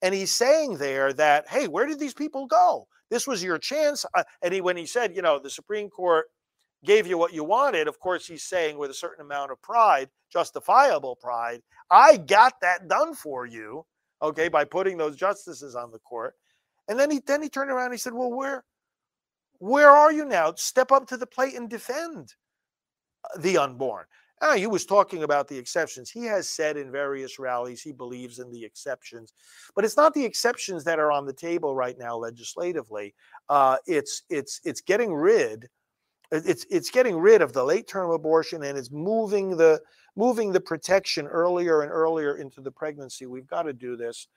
[0.02, 2.88] and he's saying there that, "Hey, where did these people go?
[3.10, 6.28] This was your chance." Uh, and he, when he said, you know, the Supreme Court
[6.84, 10.10] gave you what you wanted, of course, he's saying with a certain amount of pride,
[10.32, 13.86] justifiable pride, I got that done for you,
[14.22, 16.36] okay, by putting those justices on the court.
[16.88, 18.64] And then he then he turned around and he said, Well, where
[19.60, 20.54] where are you now?
[20.56, 22.34] Step up to the plate and defend
[23.24, 24.06] uh, the unborn.
[24.46, 26.12] Ah, he was talking about the exceptions.
[26.12, 29.34] He has said in various rallies he believes in the exceptions,
[29.76, 33.16] but it's not the exceptions that are on the table right now legislatively.
[33.50, 35.68] Uh, it's it's it's getting rid
[36.32, 39.80] it's it's getting rid of the late term abortion and it's moving the
[40.16, 43.26] moving the protection earlier and earlier into the pregnancy.
[43.26, 44.28] We've got to do this,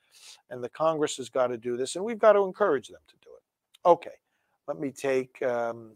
[0.51, 3.15] and the Congress has got to do this, and we've got to encourage them to
[3.23, 3.89] do it.
[3.89, 4.17] Okay,
[4.67, 5.41] let me take.
[5.43, 5.93] Um,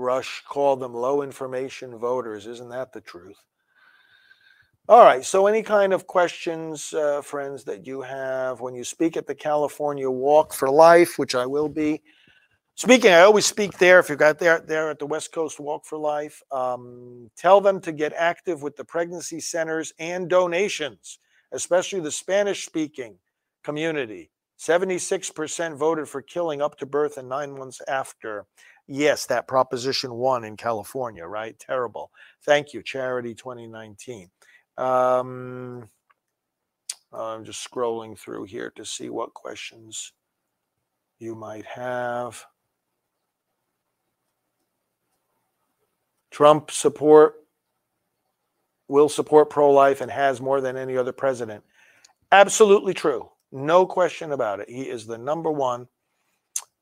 [0.00, 2.46] Rush called them low information voters.
[2.46, 3.42] Isn't that the truth?
[4.88, 5.24] All right.
[5.24, 9.34] So, any kind of questions, uh, friends, that you have when you speak at the
[9.34, 12.02] California Walk for Life, which I will be
[12.80, 13.98] Speaking, I always speak there.
[13.98, 17.78] If you got there, there at the West Coast Walk for Life, um, tell them
[17.82, 21.18] to get active with the pregnancy centers and donations,
[21.52, 23.18] especially the Spanish-speaking
[23.64, 24.30] community.
[24.56, 28.46] Seventy-six percent voted for killing up to birth and nine months after.
[28.86, 31.58] Yes, that Proposition One in California, right?
[31.58, 32.10] Terrible.
[32.44, 34.30] Thank you, Charity 2019.
[34.76, 35.88] Um,
[37.12, 40.12] I'm just scrolling through here to see what questions
[41.18, 42.44] you might have.
[46.30, 47.34] Trump support
[48.88, 51.62] will support pro life and has more than any other president.
[52.32, 53.28] Absolutely true.
[53.52, 54.70] No question about it.
[54.70, 55.88] He is the number one,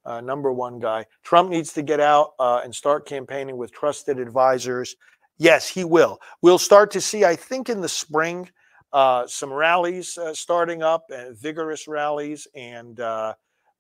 [0.04, 1.04] uh, number one guy.
[1.22, 4.96] Trump needs to get out uh, and start campaigning with trusted advisors.
[5.38, 6.18] Yes, he will.
[6.42, 8.48] We'll start to see, I think, in the spring,
[8.92, 13.34] uh, some rallies uh, starting up, and vigorous rallies, and uh,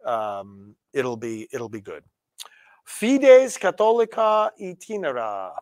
[0.04, 2.04] um, it'll be it'll be good.
[2.84, 5.52] Fides Catholica Itinera.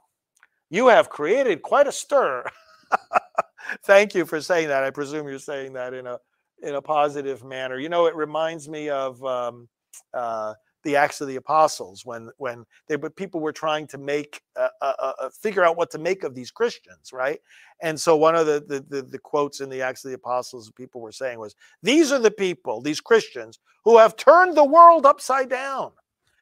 [0.68, 2.44] You have created quite a stir.
[3.84, 4.84] Thank you for saying that.
[4.84, 6.18] I presume you're saying that in a
[6.62, 7.78] in a positive manner.
[7.78, 9.68] You know, it reminds me of um,
[10.14, 10.54] uh,
[10.86, 14.68] the Acts of the Apostles when when they but people were trying to make uh,
[14.80, 17.40] uh, uh, figure out what to make of these Christians, right?
[17.82, 20.70] And so one of the, the the the quotes in the Acts of the Apostles
[20.70, 25.04] people were saying was, "These are the people, these Christians, who have turned the world
[25.04, 25.90] upside down."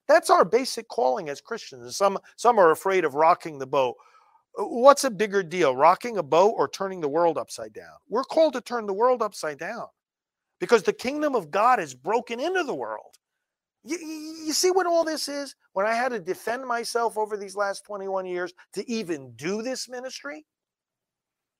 [0.06, 1.96] That's our basic calling as Christians.
[1.96, 3.96] Some some are afraid of rocking the boat.
[4.56, 7.96] What's a bigger deal, rocking a boat or turning the world upside down?
[8.08, 9.86] We're called to turn the world upside down
[10.60, 13.16] because the kingdom of God is broken into the world.
[13.84, 15.54] You, you, see what all this is?
[15.74, 19.88] When I had to defend myself over these last 21 years to even do this
[19.88, 20.46] ministry?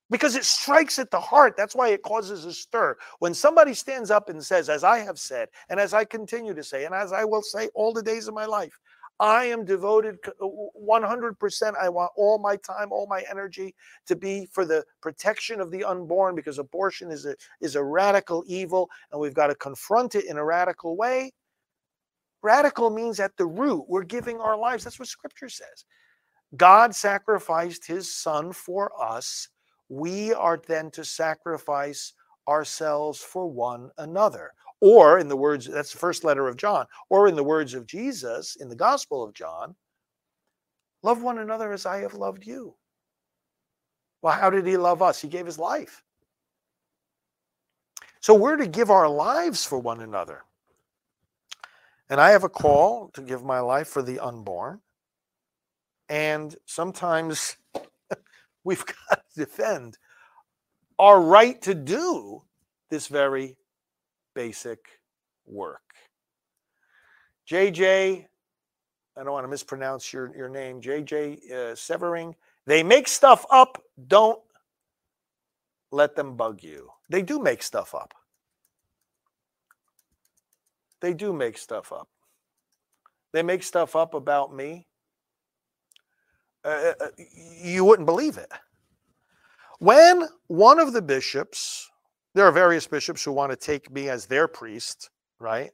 [0.09, 1.55] Because it strikes at the heart.
[1.55, 2.95] That's why it causes a stir.
[3.19, 6.63] When somebody stands up and says, as I have said, and as I continue to
[6.63, 8.77] say, and as I will say all the days of my life,
[9.19, 11.61] I am devoted 100%.
[11.63, 13.73] Uh, I want all my time, all my energy
[14.07, 18.43] to be for the protection of the unborn because abortion is a, is a radical
[18.47, 21.31] evil and we've got to confront it in a radical way.
[22.45, 24.83] Radical means at the root, we're giving our lives.
[24.83, 25.85] That's what scripture says.
[26.55, 29.49] God sacrificed his son for us.
[29.89, 32.13] We are then to sacrifice
[32.47, 34.51] ourselves for one another.
[34.79, 37.87] Or, in the words, that's the first letter of John, or in the words of
[37.87, 39.75] Jesus in the Gospel of John,
[41.01, 42.75] love one another as I have loved you.
[44.21, 45.19] Well, how did he love us?
[45.19, 46.03] He gave his life.
[48.19, 50.43] So we're to give our lives for one another.
[52.09, 54.81] And I have a call to give my life for the unborn.
[56.07, 57.57] And sometimes
[58.63, 59.97] we've got to defend
[60.99, 62.43] our right to do
[62.89, 63.57] this very
[64.33, 64.79] basic
[65.45, 65.81] work.
[67.49, 68.25] JJ,
[69.17, 72.35] I don't want to mispronounce your, your name, JJ uh, Severing.
[72.65, 73.81] They make stuff up.
[74.07, 74.39] Don't
[75.91, 76.91] let them bug you.
[77.09, 78.13] They do make stuff up.
[81.05, 82.07] They do make stuff up.
[83.31, 84.87] They make stuff up about me.
[86.63, 87.07] Uh, uh, uh
[87.61, 88.51] you wouldn't believe it.
[89.77, 91.91] When one of the bishops
[92.33, 95.69] there are various bishops who want to take me as their priest, right?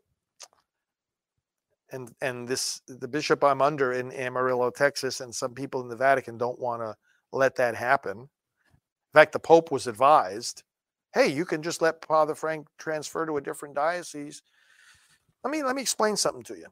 [1.93, 5.95] And and this the bishop I'm under in Amarillo, Texas, and some people in the
[5.95, 6.93] Vatican don't want to
[7.31, 8.17] let that happen.
[8.19, 8.27] In
[9.13, 10.63] fact, the Pope was advised,
[11.13, 14.41] hey, you can just let Father Frank transfer to a different diocese.
[15.43, 16.67] Let me let me explain something to you.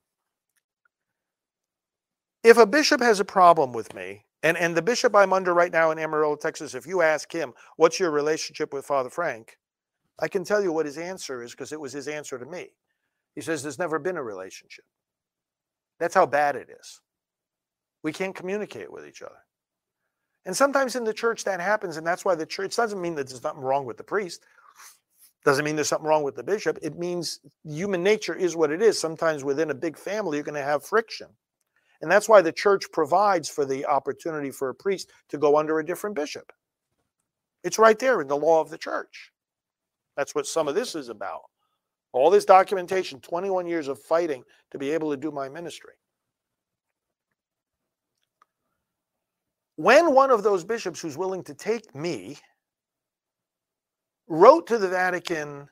[2.44, 5.72] If a bishop has a problem with me, and, and the bishop I'm under right
[5.72, 9.58] now in Amarillo, Texas, if you ask him, what's your relationship with Father Frank?
[10.20, 12.70] I can tell you what his answer is because it was his answer to me.
[13.36, 14.86] He says, There's never been a relationship.
[16.00, 17.02] That's how bad it is.
[18.04, 19.40] We can't communicate with each other.
[20.46, 23.28] And sometimes in the church that happens, and that's why the church doesn't mean that
[23.28, 24.44] there's nothing wrong with the priest,
[25.46, 26.78] doesn't mean there's something wrong with the bishop.
[26.82, 29.00] It means human nature is what it is.
[29.00, 31.28] Sometimes within a big family, you're going to have friction.
[32.02, 35.80] And that's why the church provides for the opportunity for a priest to go under
[35.80, 36.52] a different bishop.
[37.64, 39.32] It's right there in the law of the church.
[40.16, 41.44] That's what some of this is about.
[42.12, 45.94] All this documentation, 21 years of fighting to be able to do my ministry.
[49.76, 52.38] When one of those bishops who's willing to take me
[54.30, 55.68] wrote to the Vatican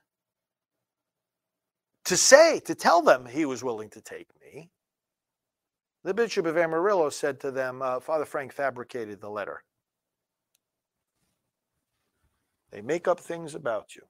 [2.06, 4.72] to say, to tell them he was willing to take me,
[6.04, 9.64] the Bishop of Amarillo said to them, uh, Father Frank fabricated the letter.
[12.72, 14.02] They make up things about you.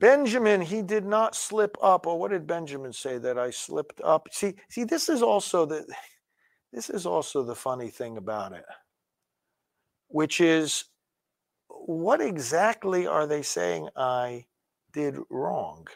[0.00, 2.06] Benjamin, he did not slip up.
[2.06, 4.28] Or what did Benjamin say that I slipped up?
[4.32, 5.86] See, see, this is also the
[6.72, 8.64] this is also the funny thing about it,
[10.14, 10.84] which is
[11.66, 14.44] what exactly are they saying I
[14.92, 15.88] did wrong?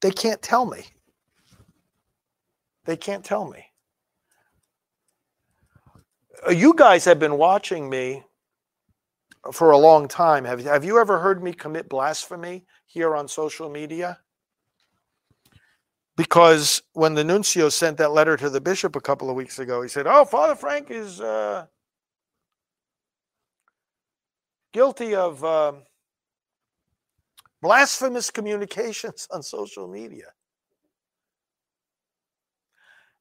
[0.00, 0.86] They can't tell me.
[2.84, 3.64] They can't tell me.
[6.48, 8.24] Uh, you guys have been watching me
[9.52, 10.44] for a long time.
[10.44, 14.18] Have, have you ever heard me commit blasphemy here on social media?
[16.18, 19.82] Because when the nuncio sent that letter to the bishop a couple of weeks ago,
[19.82, 21.66] he said, Oh, Father Frank is uh,
[24.72, 25.74] guilty of uh,
[27.62, 30.32] blasphemous communications on social media.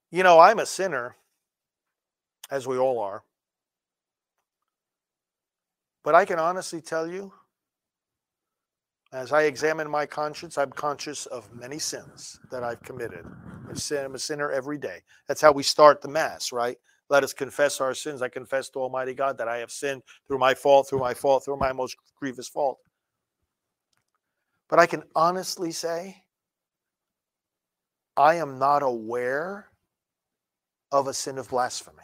[0.09, 1.17] You know, I'm a sinner,
[2.49, 3.21] as we all are.
[6.03, 7.31] But I can honestly tell you,
[9.13, 13.25] as I examine my conscience, I'm conscious of many sins that I've committed.
[13.69, 15.01] I'm a sinner every day.
[15.27, 16.77] That's how we start the Mass, right?
[17.09, 18.21] Let us confess our sins.
[18.21, 21.45] I confess to Almighty God that I have sinned through my fault, through my fault,
[21.45, 22.79] through my most grievous fault.
[24.69, 26.23] But I can honestly say,
[28.17, 29.69] I am not aware
[30.91, 32.03] of a sin of blasphemy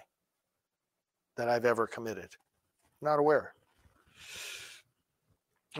[1.36, 2.30] that I've ever committed.
[3.02, 3.56] Not aware.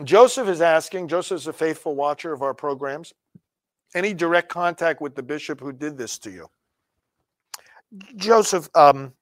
[0.02, 3.12] Joseph is asking, Joseph is a faithful watcher of our programs.
[3.94, 6.48] Any direct contact with the bishop who did this to you?
[8.16, 9.12] Joseph, um,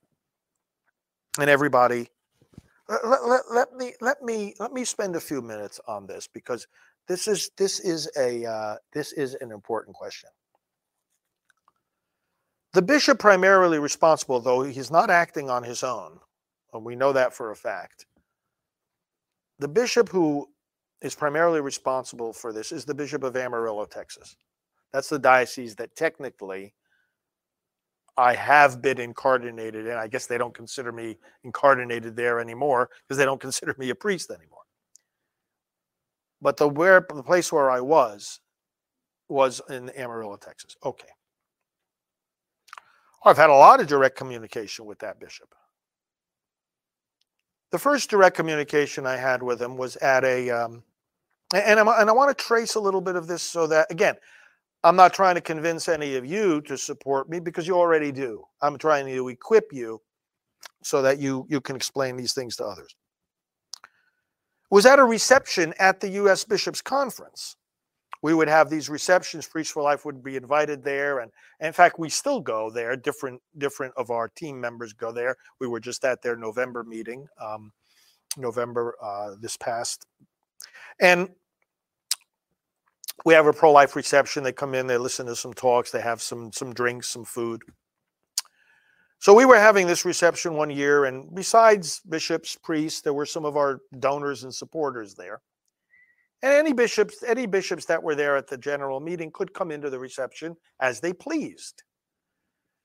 [1.39, 2.09] and everybody,
[2.89, 6.67] let, let, let, me let me let me spend a few minutes on this because
[7.07, 10.31] this is this is a uh, this is an important question.
[12.73, 16.19] The bishop primarily responsible, though he's not acting on his own,
[16.73, 18.07] and we know that for a fact.
[19.59, 20.49] The bishop who
[21.03, 24.37] is primarily responsible for this is the Bishop of Amarillo, Texas.
[24.93, 26.75] That's the diocese that technically
[28.17, 29.95] I have been incardinated in.
[29.95, 33.95] I guess they don't consider me incardinated there anymore because they don't consider me a
[33.95, 34.61] priest anymore.
[36.41, 38.41] But the where the place where I was
[39.29, 40.77] was in Amarillo, Texas.
[40.85, 41.09] Okay.
[43.25, 45.55] I've had a lot of direct communication with that bishop.
[47.71, 50.83] The first direct communication I had with him was at a um,
[51.53, 54.15] and, I'm, and I want to trace a little bit of this so that, again,
[54.85, 58.45] I'm not trying to convince any of you to support me because you already do.
[58.61, 60.01] I'm trying to equip you
[60.83, 62.95] so that you, you can explain these things to others.
[64.71, 66.45] Was at a reception at the U.S.
[66.45, 67.57] Bishops' Conference.
[68.23, 69.47] We would have these receptions.
[69.47, 72.97] Priests for Life would be invited there, and, and in fact, we still go there.
[72.97, 75.37] Different different of our team members go there.
[75.59, 77.73] We were just at their November meeting, um,
[78.37, 80.07] November uh, this past,
[81.01, 81.29] and
[83.25, 84.43] we have a pro-life reception.
[84.43, 87.63] They come in, they listen to some talks, they have some some drinks, some food.
[89.19, 93.45] So we were having this reception one year, and besides bishops, priests, there were some
[93.45, 95.41] of our donors and supporters there.
[96.43, 99.91] And any bishops, any bishops that were there at the general meeting could come into
[99.91, 101.85] the reception as they pleased.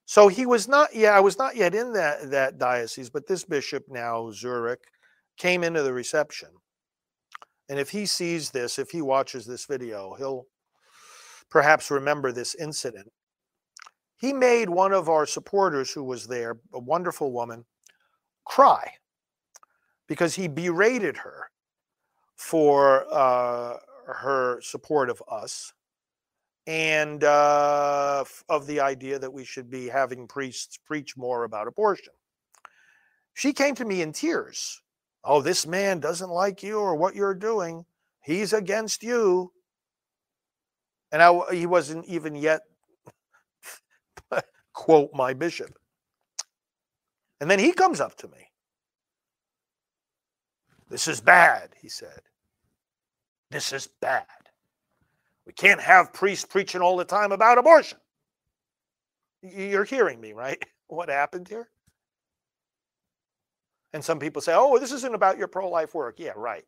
[0.05, 3.43] So he was not, yeah, I was not yet in that that diocese, but this
[3.43, 4.77] bishop now, Zurek,
[5.37, 6.49] came into the reception.
[7.69, 10.45] And if he sees this, if he watches this video, he'll
[11.49, 13.11] perhaps remember this incident.
[14.17, 17.65] He made one of our supporters who was there, a wonderful woman,
[18.45, 18.91] cry
[20.07, 21.51] because he berated her
[22.35, 25.73] for uh, her support of us
[26.65, 32.13] and uh, of the idea that we should be having priests preach more about abortion.
[33.33, 34.81] She came to me in tears
[35.23, 37.85] oh, this man doesn't like you or what you're doing.
[38.21, 39.51] He's against you.
[41.11, 42.61] And I, he wasn't even yet,
[44.73, 45.77] quote, my bishop.
[47.39, 48.49] And then he comes up to me.
[50.89, 52.21] This is bad, he said.
[53.51, 54.25] This is bad.
[55.45, 57.99] We can't have priests preaching all the time about abortion.
[59.41, 60.61] You're hearing me, right?
[60.89, 61.67] What happened here?
[63.97, 66.19] And some people say, oh, this isn't about your pro life work.
[66.19, 66.65] Yeah, right.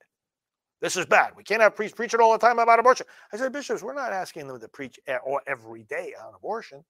[0.81, 1.33] This is bad.
[1.37, 3.05] We can't have priests preaching all the time about abortion.
[3.31, 4.99] I said, bishops, we're not asking them to preach
[5.45, 6.83] every day on abortion.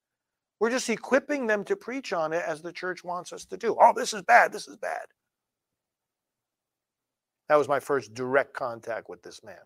[0.61, 3.75] We're just equipping them to preach on it as the church wants us to do.
[3.77, 4.53] Oh, this is bad.
[4.53, 5.07] This is bad.
[7.49, 9.59] That was my first direct contact with this man.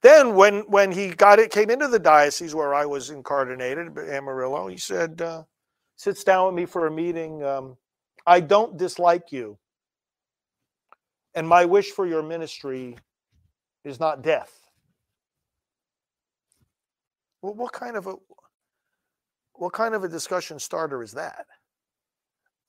[0.00, 4.68] Then, when when he got it, came into the diocese where I was incardinated, Amarillo,
[4.68, 5.42] he said, uh,
[5.96, 7.44] sits down with me for a meeting.
[7.44, 7.76] Um,
[8.26, 9.58] I don't dislike you.
[11.34, 12.98] and my wish for your ministry
[13.84, 14.52] is not death.
[17.42, 18.14] Well, what kind of a
[19.54, 21.46] what kind of a discussion starter is that?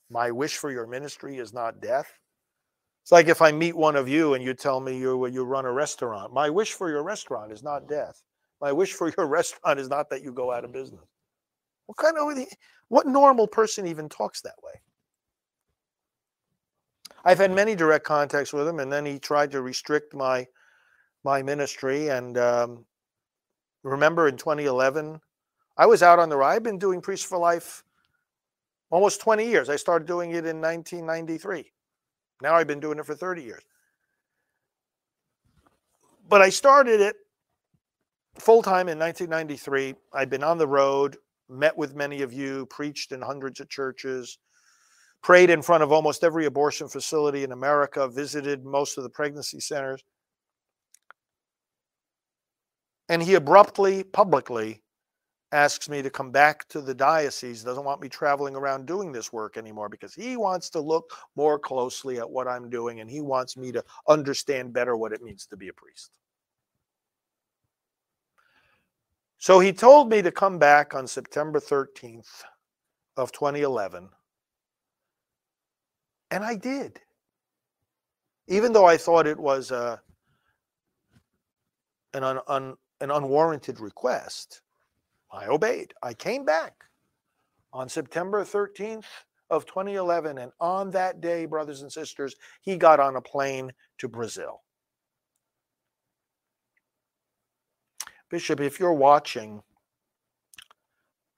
[0.09, 2.11] My wish for your ministry is not death.
[3.03, 5.65] It's like if I meet one of you and you tell me you you run
[5.65, 6.33] a restaurant.
[6.33, 8.21] My wish for your restaurant is not death.
[8.61, 11.05] My wish for your restaurant is not that you go out of business.
[11.87, 12.47] What kind of
[12.89, 14.73] what normal person even talks that way?
[17.23, 20.47] I've had many direct contacts with him, and then he tried to restrict my
[21.23, 22.09] my ministry.
[22.09, 22.85] And um,
[23.83, 25.21] remember, in 2011,
[25.77, 26.47] I was out on the road.
[26.47, 27.83] I've been doing Priest for Life
[28.89, 29.69] almost 20 years.
[29.69, 31.71] I started doing it in 1993.
[32.41, 33.63] Now I've been doing it for 30 years.
[36.29, 37.15] But I started it
[38.37, 39.95] full time in 1993.
[40.13, 41.17] I'd been on the road,
[41.49, 44.37] met with many of you, preached in hundreds of churches,
[45.23, 49.59] prayed in front of almost every abortion facility in America, visited most of the pregnancy
[49.59, 50.03] centers.
[53.09, 54.81] And he abruptly, publicly
[55.53, 59.31] asks me to come back to the diocese, doesn't want me traveling around doing this
[59.31, 63.21] work anymore because he wants to look more closely at what I'm doing and he
[63.21, 66.17] wants me to understand better what it means to be a priest.
[69.37, 72.43] So he told me to come back on September 13th
[73.15, 74.09] of 2011
[76.33, 76.99] and I did.
[78.47, 79.97] Even though I thought it was a, uh,
[82.15, 84.61] an, un, un, an unwarranted request,
[85.31, 85.93] I obeyed.
[86.01, 86.85] I came back
[87.71, 89.05] on September 13th
[89.51, 90.39] of 2011.
[90.39, 94.63] And on that day, brothers and sisters, he got on a plane to Brazil.
[98.31, 99.61] Bishop, if you're watching,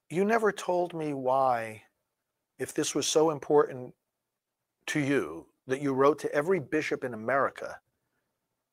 [0.08, 1.82] you never told me why,
[2.58, 3.92] if this was so important
[4.88, 7.78] to you that you wrote to every bishop in America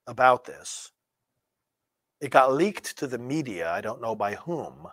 [0.07, 0.91] about this.
[2.22, 4.88] It got leaked to the media, I don't know by whom.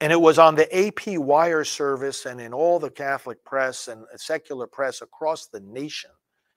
[0.00, 4.04] And it was on the AP wire service and in all the Catholic press and
[4.16, 6.10] secular press across the nation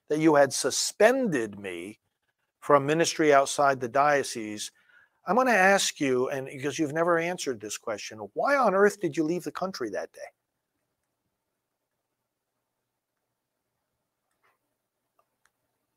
[0.08, 1.98] that you had suspended me
[2.60, 4.70] from ministry outside the diocese.
[5.26, 9.00] I'm going to ask you, and because you've never answered this question, why on earth
[9.00, 10.20] did you leave the country that day?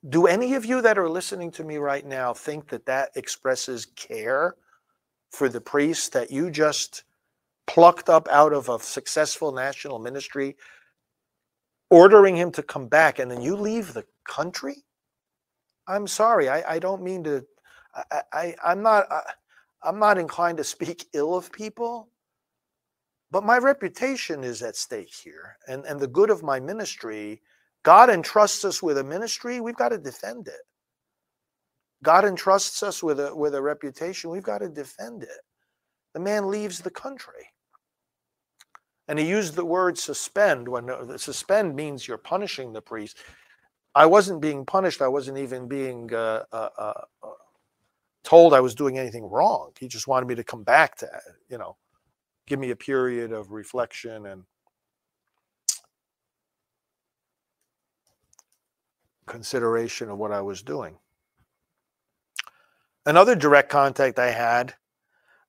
[0.10, 3.86] Do any of you that are listening to me right now think that that expresses
[3.86, 4.56] care
[5.32, 7.04] for the priest that you just
[7.68, 10.58] plucked up out of a successful national ministry,
[11.92, 14.84] ordering him to come back, and then you leave the country?
[15.88, 17.46] I'm sorry, I, I don't mean to.
[17.94, 19.12] I, I I'm not.
[19.12, 19.22] I,
[19.84, 22.10] I'm not inclined to speak ill of people,
[23.30, 27.42] but my reputation is at stake here, and and the good of my ministry
[27.84, 30.62] God entrusts us with a ministry, we've got to defend it.
[32.04, 35.42] God entrusts us with a with a reputation, we've got to defend it.
[36.14, 37.48] The man leaves the country.
[39.08, 43.18] And he used the word suspend when uh, suspend means you're punishing the priest.
[43.94, 45.02] I wasn't being punished.
[45.02, 47.28] I wasn't even being uh, uh, uh, uh
[48.24, 49.72] told I was doing anything wrong.
[49.80, 51.10] He just wanted me to come back to,
[51.50, 51.76] you know,
[52.48, 54.44] give me a period of reflection and
[59.32, 60.98] consideration of what I was doing.
[63.06, 64.76] Another direct contact I had,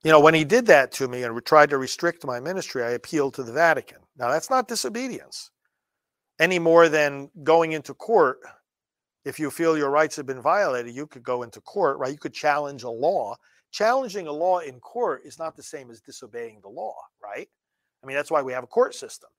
[0.05, 2.91] you know, when he did that to me and tried to restrict my ministry, I
[2.91, 3.99] appealed to the Vatican.
[4.17, 5.51] Now, that's not disobedience
[6.39, 8.39] any more than going into court.
[9.25, 12.13] If you feel your rights have been violated, you could go into court, right?
[12.13, 13.37] You could challenge a law.
[13.73, 17.49] Challenging a law in court is not the same as disobeying the law, right?
[18.03, 19.31] I mean, that's why we have a court system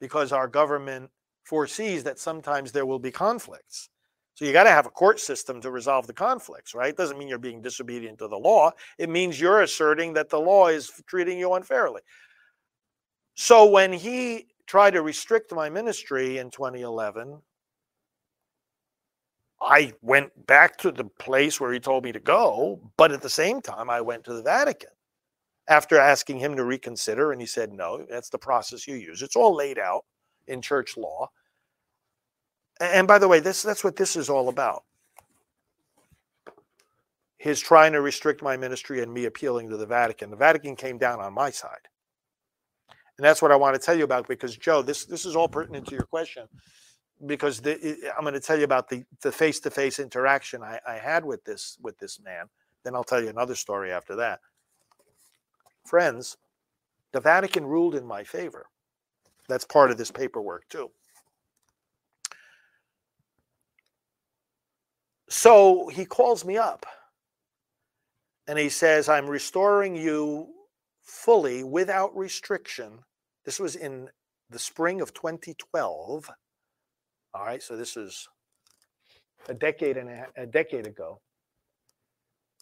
[0.00, 1.10] because our government
[1.44, 3.88] foresees that sometimes there will be conflicts.
[4.34, 6.96] So you got to have a court system to resolve the conflicts, right?
[6.96, 8.72] Doesn't mean you're being disobedient to the law.
[8.98, 12.00] It means you're asserting that the law is treating you unfairly.
[13.34, 17.42] So when he tried to restrict my ministry in 2011,
[19.60, 23.28] I went back to the place where he told me to go, but at the
[23.28, 24.90] same time, I went to the Vatican
[25.68, 27.32] after asking him to reconsider.
[27.32, 29.20] And he said, no, that's the process you use.
[29.20, 30.04] It's all laid out
[30.50, 31.30] in church law.
[32.80, 34.84] And by the way, this that's what this is all about.
[37.36, 40.30] His trying to restrict my ministry and me appealing to the Vatican.
[40.30, 41.88] The Vatican came down on my side.
[43.16, 45.48] And that's what I want to tell you about because Joe, this this is all
[45.48, 46.46] pertinent to your question
[47.26, 51.24] because the, I'm going to tell you about the the face-to-face interaction I, I had
[51.24, 52.46] with this with this man.
[52.82, 54.40] Then I'll tell you another story after that.
[55.84, 56.38] Friends,
[57.12, 58.66] the Vatican ruled in my favor.
[59.50, 60.90] That's part of this paperwork too.
[65.28, 66.86] So he calls me up
[68.46, 70.48] and he says, I'm restoring you
[71.02, 73.00] fully without restriction.
[73.44, 74.08] This was in
[74.48, 76.30] the spring of 2012.
[77.34, 78.28] All right, so this is
[79.48, 81.20] a decade and a, a decade ago.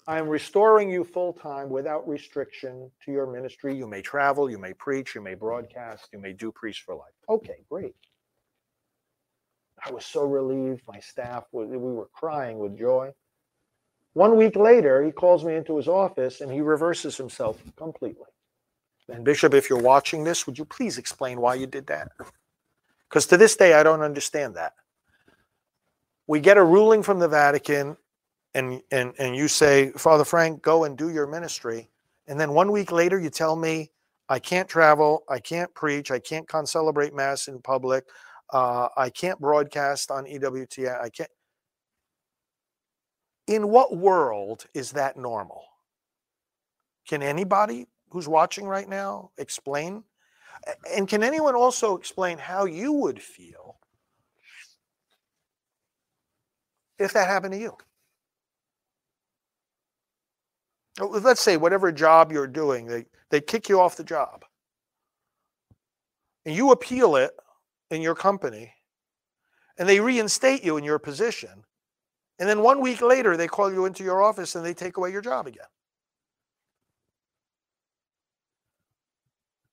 [0.09, 3.77] I am restoring you full time without restriction to your ministry.
[3.77, 7.13] You may travel, you may preach, you may broadcast, you may do Priest for Life.
[7.29, 7.95] Okay, great.
[9.85, 10.81] I was so relieved.
[10.89, 13.11] My staff, we were crying with joy.
[14.15, 18.25] One week later, he calls me into his office and he reverses himself completely.
[19.11, 22.09] And, Bishop, if you're watching this, would you please explain why you did that?
[23.09, 24.73] Because to this day, I don't understand that.
[26.27, 27.99] We get a ruling from the Vatican,
[28.55, 31.89] and, and, and you say, Father Frank, go and do your ministry.
[32.27, 33.91] And then one week later, you tell me,
[34.29, 38.05] I can't travel, I can't preach, I can't concelebrate Mass in public,
[38.53, 41.31] uh, I can't broadcast on EWTN, I can't.
[43.47, 45.65] In what world is that normal?
[47.09, 50.05] Can anybody who's watching right now explain?
[50.95, 53.79] And can anyone also explain how you would feel
[56.99, 57.77] if that happened to you?
[61.01, 64.45] Let's say whatever job you're doing, they, they kick you off the job.
[66.45, 67.33] And you appeal it
[67.91, 68.73] in your company,
[69.79, 71.65] and they reinstate you in your position.
[72.39, 75.11] And then one week later, they call you into your office and they take away
[75.11, 75.67] your job again.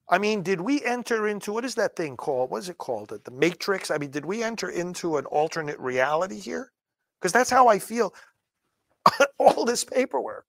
[0.08, 2.52] I mean, did we enter into what is that thing called?
[2.52, 3.10] What is it called?
[3.10, 3.90] The Matrix?
[3.90, 6.72] I mean, did we enter into an alternate reality here?
[7.20, 8.14] Because that's how I feel.
[9.40, 10.46] All this paperwork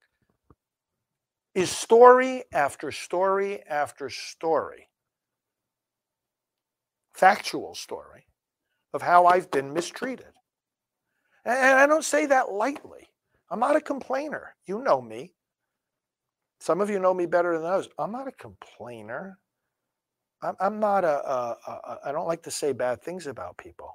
[1.57, 4.89] is story after story after story,
[7.15, 8.27] factual story
[8.93, 10.27] of how I've been mistreated.
[11.45, 13.09] And I don't say that lightly.
[13.49, 14.55] I'm not a complainer.
[14.67, 15.33] You know me.
[16.59, 17.89] Some of you know me better than others.
[17.97, 19.39] I'm not a complainer.
[20.43, 23.89] I'm, not a, a, a, I don't like to say bad things about people.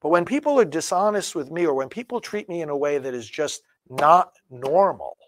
[0.00, 2.96] But when people are dishonest with me or when people treat me in a way
[2.96, 5.18] that is just not normal,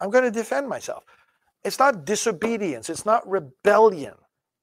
[0.00, 1.04] I'm going to defend myself.
[1.64, 4.14] It's not disobedience, it's not rebellion.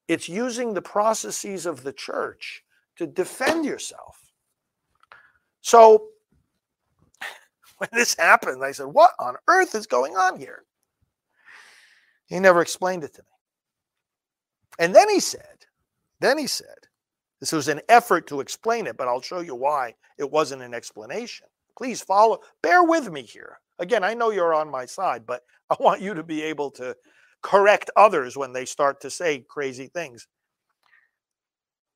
[0.08, 2.62] It's using the processes of the church
[2.96, 4.32] to defend yourself.
[5.60, 6.08] So
[7.78, 10.64] when this happened, I said, What on earth is going on here?
[12.26, 13.28] He never explained it to me.
[14.78, 15.66] And then he said,
[16.20, 16.66] then he said,
[17.40, 20.74] this was an effort to explain it, but I'll show you why it wasn't an
[20.74, 21.46] explanation.
[21.76, 23.60] Please follow, bear with me here.
[23.78, 26.96] Again, I know you're on my side, but I want you to be able to
[27.42, 30.26] correct others when they start to say crazy things.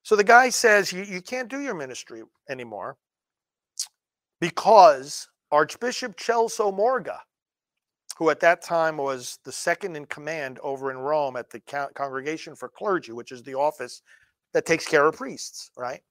[0.03, 2.97] So the guy says, You, you can't do your ministry anymore
[4.41, 7.20] because Archbishop Celso Morga
[8.22, 11.61] who at that time was the second in command over in Rome at the
[11.95, 14.03] Congregation for Clergy, which is the office
[14.53, 16.03] that takes care of priests, right?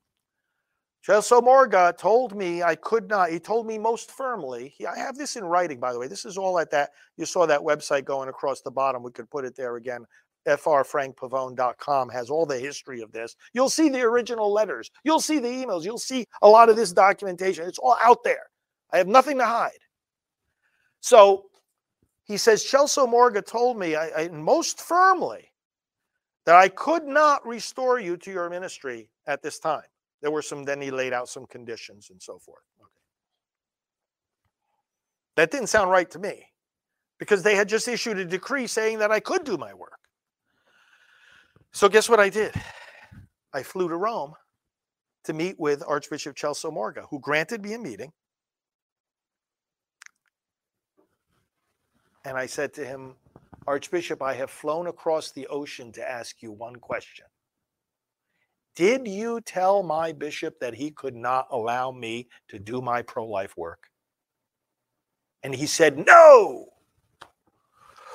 [1.06, 5.18] Celso Morga told me I could not, he told me most firmly, he, I have
[5.18, 6.08] this in writing, by the way.
[6.08, 9.02] This is all at that, you saw that website going across the bottom.
[9.02, 10.06] We could put it there again.
[10.48, 13.36] frfrankpavone.com has all the history of this.
[13.54, 14.92] You'll see the original letters.
[15.04, 15.84] You'll see the emails.
[15.84, 17.68] You'll see a lot of this documentation.
[17.68, 18.46] It's all out there.
[18.94, 19.72] I have nothing to hide.
[21.00, 21.46] So
[22.26, 25.52] he says, Celso Morga told me I, I, most firmly
[26.46, 29.82] that I could not restore you to your ministry at this time.
[30.22, 32.64] There were some, then he laid out some conditions and so forth.
[32.80, 32.90] Okay.
[35.36, 36.46] That didn't sound right to me
[37.18, 40.00] because they had just issued a decree saying that I could do my work.
[41.74, 42.54] So, guess what I did?
[43.54, 44.34] I flew to Rome
[45.24, 48.12] to meet with Archbishop Celso Morga, who granted me a meeting
[52.26, 53.16] And I said to him,
[53.68, 57.26] Archbishop, I have flown across the ocean to ask you one question.
[58.76, 63.26] Did you tell my bishop that he could not allow me to do my pro
[63.28, 63.90] life work?
[65.44, 66.68] And he said, No.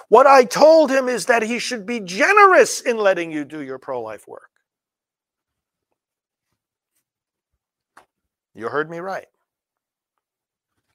[0.09, 3.79] What I told him is that he should be generous in letting you do your
[3.79, 4.51] pro life work.
[8.55, 9.27] You heard me right.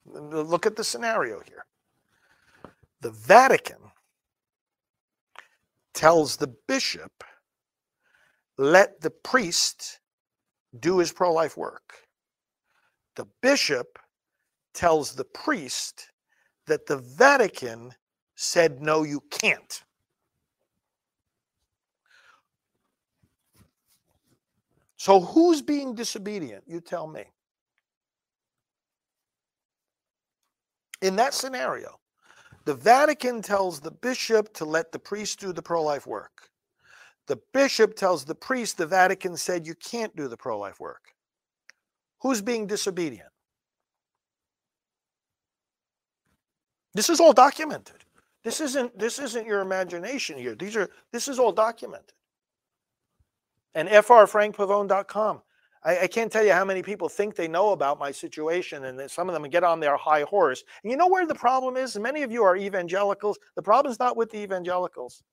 [0.05, 1.66] Look at the scenario here
[3.01, 3.78] the Vatican
[5.93, 7.24] tells the bishop,
[8.62, 9.99] let the priest
[10.80, 11.93] do his pro life work.
[13.16, 13.97] The bishop
[14.76, 16.12] tells the priest
[16.68, 17.91] that the Vatican
[18.36, 19.84] said, no, you can't.
[24.95, 26.64] So who's being disobedient?
[26.68, 27.24] You tell me.
[31.01, 31.99] In that scenario,
[32.66, 36.51] the Vatican tells the bishop to let the priest do the pro life work.
[37.32, 41.14] The bishop tells the priest the Vatican said you can't do the pro life work.
[42.20, 43.30] Who's being disobedient?
[46.94, 48.04] This is all documented.
[48.44, 50.56] This isn't this isn't your imagination here.
[50.56, 52.12] These are this is all documented.
[53.76, 55.42] And frfrankpavone.com.
[55.86, 59.10] I, I can't tell you how many people think they know about my situation, and
[59.10, 60.66] some of them get on their high horse.
[60.84, 61.98] And you know where the problem is?
[61.98, 63.40] Many of you are evangelicals.
[63.56, 65.24] The problem is not with the evangelicals.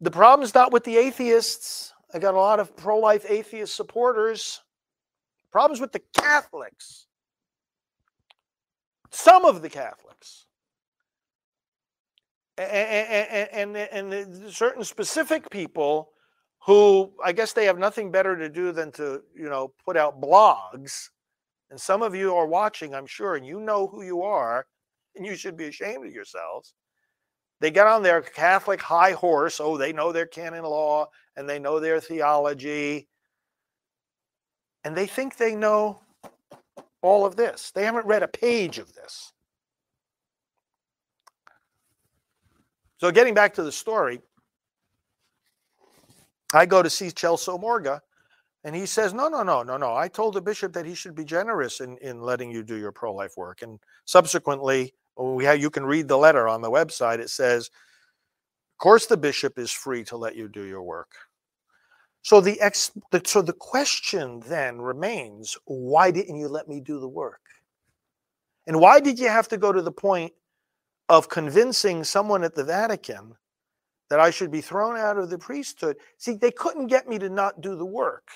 [0.00, 1.92] The problem is not with the atheists.
[2.14, 4.62] I got a lot of pro life atheist supporters.
[5.52, 7.06] Problems with the Catholics.
[9.10, 10.46] Some of the Catholics.
[12.56, 16.10] And, and, and, and certain specific people
[16.62, 20.20] who I guess they have nothing better to do than to, you know, put out
[20.20, 21.08] blogs.
[21.70, 24.66] And some of you are watching, I'm sure, and you know who you are,
[25.16, 26.74] and you should be ashamed of yourselves.
[27.60, 29.60] They get on their Catholic high horse.
[29.60, 33.08] Oh, they know their canon law and they know their theology.
[34.82, 36.00] And they think they know
[37.02, 37.70] all of this.
[37.70, 39.32] They haven't read a page of this.
[42.98, 44.20] So, getting back to the story,
[46.52, 48.02] I go to see Celso Morga,
[48.64, 49.94] and he says, No, no, no, no, no.
[49.94, 52.92] I told the bishop that he should be generous in, in letting you do your
[52.92, 53.62] pro life work.
[53.62, 57.18] And subsequently, Oh, we have, you can read the letter on the website.
[57.18, 61.10] It says, Of course, the bishop is free to let you do your work.
[62.22, 66.98] So the, ex, the so the question then remains, why didn't you let me do
[66.98, 67.42] the work?
[68.66, 70.32] And why did you have to go to the point
[71.10, 73.34] of convincing someone at the Vatican
[74.08, 75.96] that I should be thrown out of the priesthood?
[76.16, 78.28] See, they couldn't get me to not do the work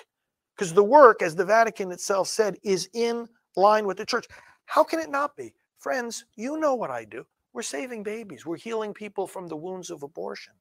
[0.55, 3.27] because the work, as the Vatican itself said, is in
[3.57, 4.27] line with the church.
[4.67, 5.55] How can it not be?
[5.85, 7.27] Friends, you know what I do.
[7.53, 8.47] We're saving babies.
[8.47, 10.55] We're healing people from the wounds of abortion.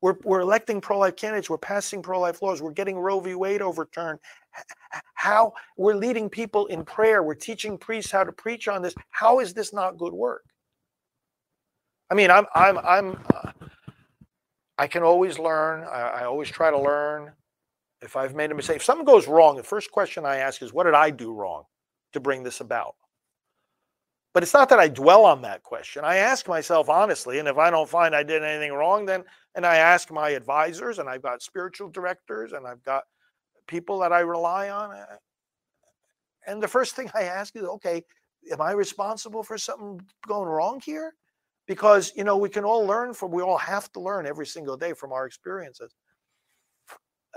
[0.00, 1.50] We're, we're electing pro life candidates.
[1.50, 2.62] We're passing pro life laws.
[2.62, 3.34] We're getting Roe v.
[3.34, 4.18] Wade overturned.
[5.16, 7.22] How we're leading people in prayer.
[7.22, 8.94] We're teaching priests how to preach on this.
[9.10, 10.46] How is this not good work?
[12.10, 13.52] I mean, I'm, I'm, I'm, uh,
[14.78, 15.84] I can always learn.
[15.84, 17.32] I, I always try to learn.
[18.00, 20.72] If I've made a mistake, if something goes wrong, the first question I ask is,
[20.72, 21.64] what did I do wrong
[22.14, 22.94] to bring this about?
[24.36, 26.04] But it's not that I dwell on that question.
[26.04, 29.24] I ask myself honestly, and if I don't find I did anything wrong, then
[29.54, 33.04] and I ask my advisors, and I've got spiritual directors, and I've got
[33.66, 34.94] people that I rely on.
[34.94, 35.16] Eh,
[36.46, 38.04] and the first thing I ask is, okay,
[38.52, 41.14] am I responsible for something going wrong here?
[41.66, 43.30] Because you know we can all learn from.
[43.30, 45.94] We all have to learn every single day from our experiences.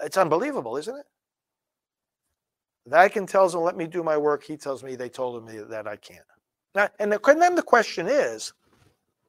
[0.03, 1.05] It's unbelievable, isn't it?
[2.87, 5.87] Vatican tells him, "Let me do my work." He tells me they told me that
[5.87, 6.25] I can't.
[6.79, 8.53] Now, and, the, and then the question is,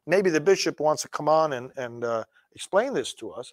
[0.07, 2.23] maybe the bishop wants to come on and, and uh,
[2.55, 3.53] explain this to us.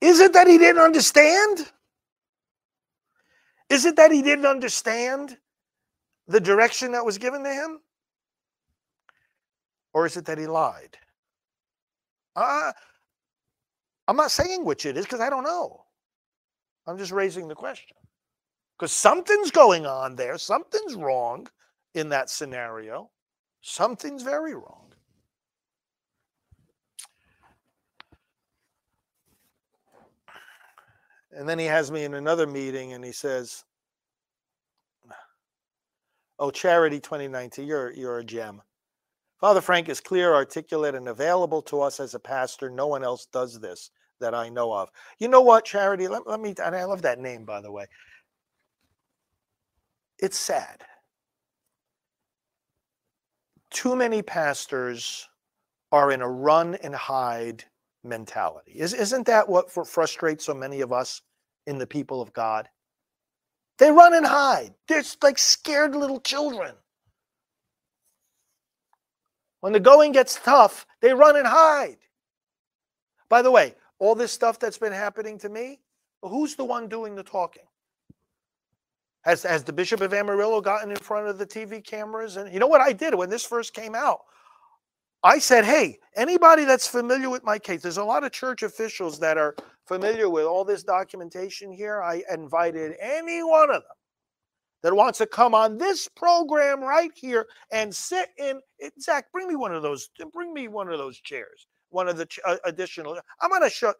[0.00, 1.66] Is it that he didn't understand?
[3.68, 5.36] Is it that he didn't understand
[6.28, 7.80] the direction that was given to him?
[9.92, 10.96] Or is it that he lied?
[12.36, 12.70] Uh,
[14.06, 15.82] I'm not saying which it is because I don't know.
[16.86, 17.96] I'm just raising the question.
[18.78, 21.48] Because something's going on there, something's wrong
[21.98, 23.10] in that scenario,
[23.60, 24.92] something's very wrong.
[31.32, 33.64] And then he has me in another meeting and he says,
[36.40, 38.62] Oh, Charity 2019, you're, you're a gem.
[39.40, 42.70] Father Frank is clear, articulate, and available to us as a pastor.
[42.70, 43.90] No one else does this
[44.20, 44.88] that I know of.
[45.18, 46.06] You know what, Charity?
[46.06, 47.86] Let, let me, and I love that name, by the way.
[50.18, 50.84] It's sad
[53.70, 55.28] too many pastors
[55.92, 57.64] are in a run and hide
[58.04, 58.72] mentality.
[58.72, 61.22] Is, isn't that what frustrates so many of us
[61.66, 62.68] in the people of God?
[63.78, 64.74] They run and hide.
[64.88, 66.74] They're like scared little children.
[69.60, 71.98] When the going gets tough, they run and hide.
[73.28, 75.80] By the way, all this stuff that's been happening to me,
[76.22, 77.67] who's the one doing the talking?
[79.28, 82.38] Has, has the Bishop of Amarillo gotten in front of the TV cameras?
[82.38, 84.20] And you know what I did when this first came out?
[85.22, 89.18] I said, hey, anybody that's familiar with my case, there's a lot of church officials
[89.18, 89.54] that are
[89.86, 92.02] familiar with all this documentation here.
[92.02, 93.96] I invited any one of them
[94.82, 98.62] that wants to come on this program right here and sit in.
[98.98, 100.08] Zach, bring me one of those.
[100.32, 101.66] Bring me one of those chairs.
[101.90, 103.18] One of the ch- uh, additional.
[103.42, 103.92] I'm going to show.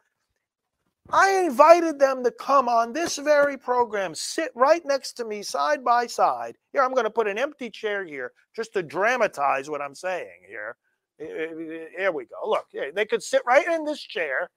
[1.10, 5.82] I invited them to come on this very program, sit right next to me side
[5.82, 6.56] by side.
[6.72, 10.42] Here, I'm going to put an empty chair here just to dramatize what I'm saying
[10.46, 10.76] here.
[11.18, 12.48] Here we go.
[12.48, 14.50] Look, they could sit right in this chair,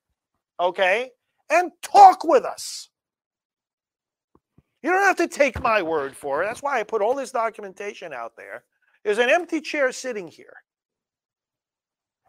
[0.60, 1.12] okay,
[1.50, 2.90] and talk with us.
[4.84, 6.48] You don't have to take my word for it.
[6.48, 8.64] That's why I put all this documentation out there.
[9.04, 10.54] There's an empty chair sitting here.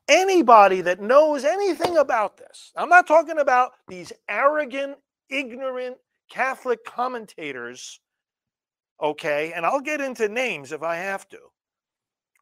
[0.09, 4.97] Anybody that knows anything about this, I'm not talking about these arrogant,
[5.31, 5.97] ignorant
[6.31, 8.01] Catholic commentators,
[9.01, 11.39] okay, and I'll get into names if I have to,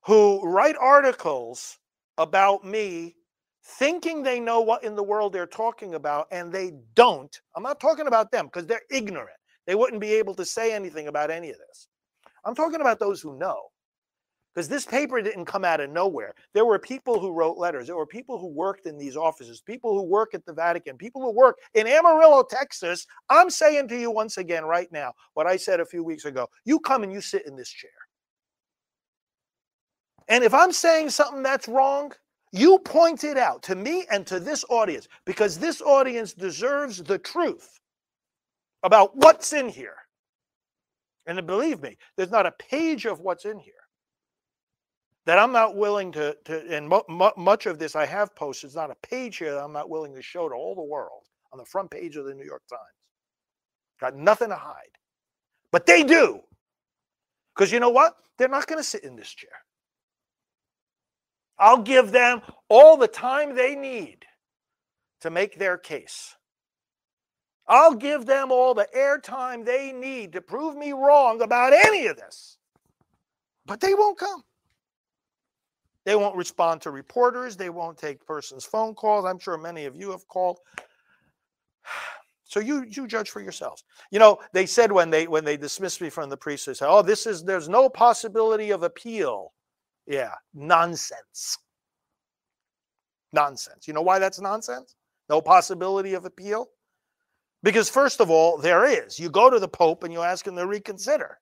[0.05, 1.79] who write articles
[2.19, 3.15] about me
[3.63, 7.41] thinking they know what in the world they're talking about and they don't.
[7.55, 9.37] I'm not talking about them because they're ignorant.
[9.67, 11.89] They wouldn't be able to say anything about any of this.
[12.45, 13.61] I'm talking about those who know.
[14.55, 16.35] Because this paper didn't come out of nowhere.
[16.55, 17.87] There were people who wrote letters.
[17.87, 21.23] There were people who worked in these offices, people who work at the Vatican, people
[21.23, 23.07] who work in Amarillo, Texas.
[23.29, 26.49] I'm saying to you once again, right now, what I said a few weeks ago
[26.65, 27.91] you come and you sit in this chair.
[30.27, 32.13] And if I'm saying something that's wrong,
[32.53, 37.19] you point it out to me and to this audience because this audience deserves the
[37.19, 37.79] truth
[38.83, 39.97] about what's in here.
[41.27, 43.75] And believe me, there's not a page of what's in here
[45.27, 48.69] that I'm not willing to, to and mu- mu- much of this I have posted.
[48.69, 51.25] It's not a page here that I'm not willing to show to all the world
[51.53, 52.81] on the front page of the New York Times.
[54.01, 54.97] Got nothing to hide.
[55.73, 56.41] But they do.
[57.55, 58.15] Because you know what?
[58.39, 59.51] They're not going to sit in this chair.
[61.59, 64.25] I'll give them all the time they need
[65.21, 66.35] to make their case.
[67.69, 72.17] I'll give them all the airtime they need to prove me wrong about any of
[72.17, 72.59] this.
[73.67, 74.43] But they won't come.
[76.05, 77.57] They won't respond to reporters.
[77.57, 79.25] They won't take persons' phone calls.
[79.25, 80.59] I'm sure many of you have called.
[82.45, 83.85] So you you judge for yourselves.
[84.11, 86.89] You know, they said when they when they dismissed me from the priesthood, they said,
[86.91, 89.53] "Oh, this is there's no possibility of appeal."
[90.09, 91.59] Yeah, nonsense.
[93.33, 93.87] Nonsense.
[93.87, 94.97] You know why that's nonsense?
[95.29, 96.71] No possibility of appeal?
[97.63, 99.19] Because, first of all, there is.
[99.19, 101.39] You go to the Pope and you ask him to reconsider.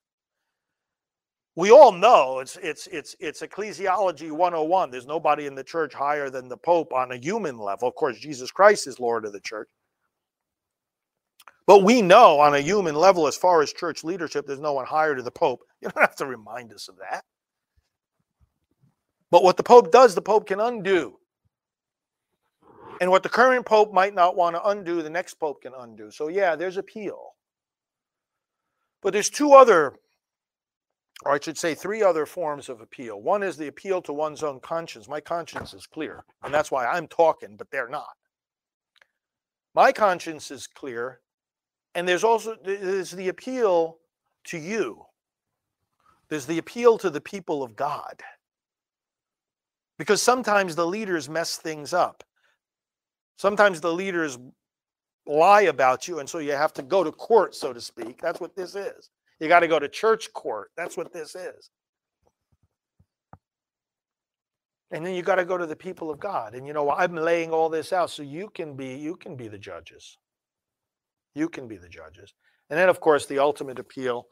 [1.59, 4.93] We all know it's it's it's it's ecclesiology 101.
[4.93, 7.89] There's nobody in the church higher than the Pope on a human level.
[7.89, 9.69] Of course, Jesus Christ is Lord of the church.
[11.67, 14.87] But we know on a human level, as far as church leadership, there's no one
[14.87, 15.65] higher to the Pope.
[15.83, 17.25] You don't have to remind us of that.
[19.33, 21.19] But what the Pope does, the Pope can undo.
[23.01, 26.13] And what the current pope might not want to undo, the next pope can undo.
[26.13, 27.35] So, yeah, there's appeal.
[29.03, 29.95] But there's two other,
[31.25, 33.21] or I should say, three other forms of appeal.
[33.21, 35.09] One is the appeal to one's own conscience.
[35.09, 38.15] My conscience is clear, and that's why I'm talking, but they're not.
[39.75, 41.21] My conscience is clear,
[41.95, 43.99] and there's also there's the appeal
[44.45, 45.05] to you.
[46.29, 48.23] There's the appeal to the people of God.
[49.99, 52.23] Because sometimes the leaders mess things up.
[53.37, 54.39] Sometimes the leaders
[55.27, 58.21] lie about you, and so you have to go to court, so to speak.
[58.21, 59.11] That's what this is.
[59.41, 60.71] You got to go to church court.
[60.77, 61.71] That's what this is.
[64.91, 66.55] And then you got to go to the people of God.
[66.55, 69.49] And you know, I'm laying all this out so you can be you can be
[69.49, 70.19] the judges.
[71.35, 72.35] You can be the judges.
[72.71, 74.27] And then of course the ultimate appeal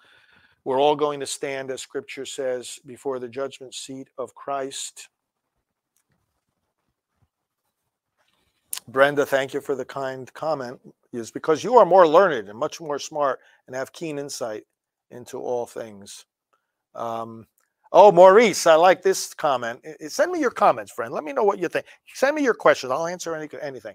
[0.66, 5.08] we're all going to stand as scripture says before the judgment seat of Christ.
[8.88, 10.80] Brenda, thank you for the kind comment.
[11.12, 13.38] Is because you are more learned and much more smart
[13.68, 14.64] and have keen insight
[15.10, 16.24] into all things.
[16.94, 17.46] Um,
[17.92, 19.84] oh, Maurice, I like this comment.
[20.08, 21.12] Send me your comments, friend.
[21.12, 21.86] Let me know what you think.
[22.14, 22.90] Send me your questions.
[22.90, 23.94] I'll answer any, anything.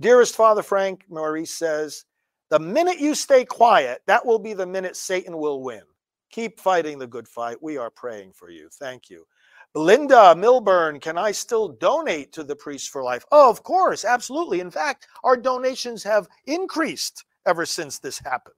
[0.00, 2.04] Dearest Father Frank, Maurice says,
[2.50, 5.82] the minute you stay quiet, that will be the minute Satan will win.
[6.30, 7.62] Keep fighting the good fight.
[7.62, 8.68] We are praying for you.
[8.70, 9.26] Thank you.
[9.74, 13.24] Linda Milburn, can I still donate to the Priests for Life?
[13.32, 14.60] Oh, of course, absolutely.
[14.60, 18.54] In fact, our donations have increased ever since this happened.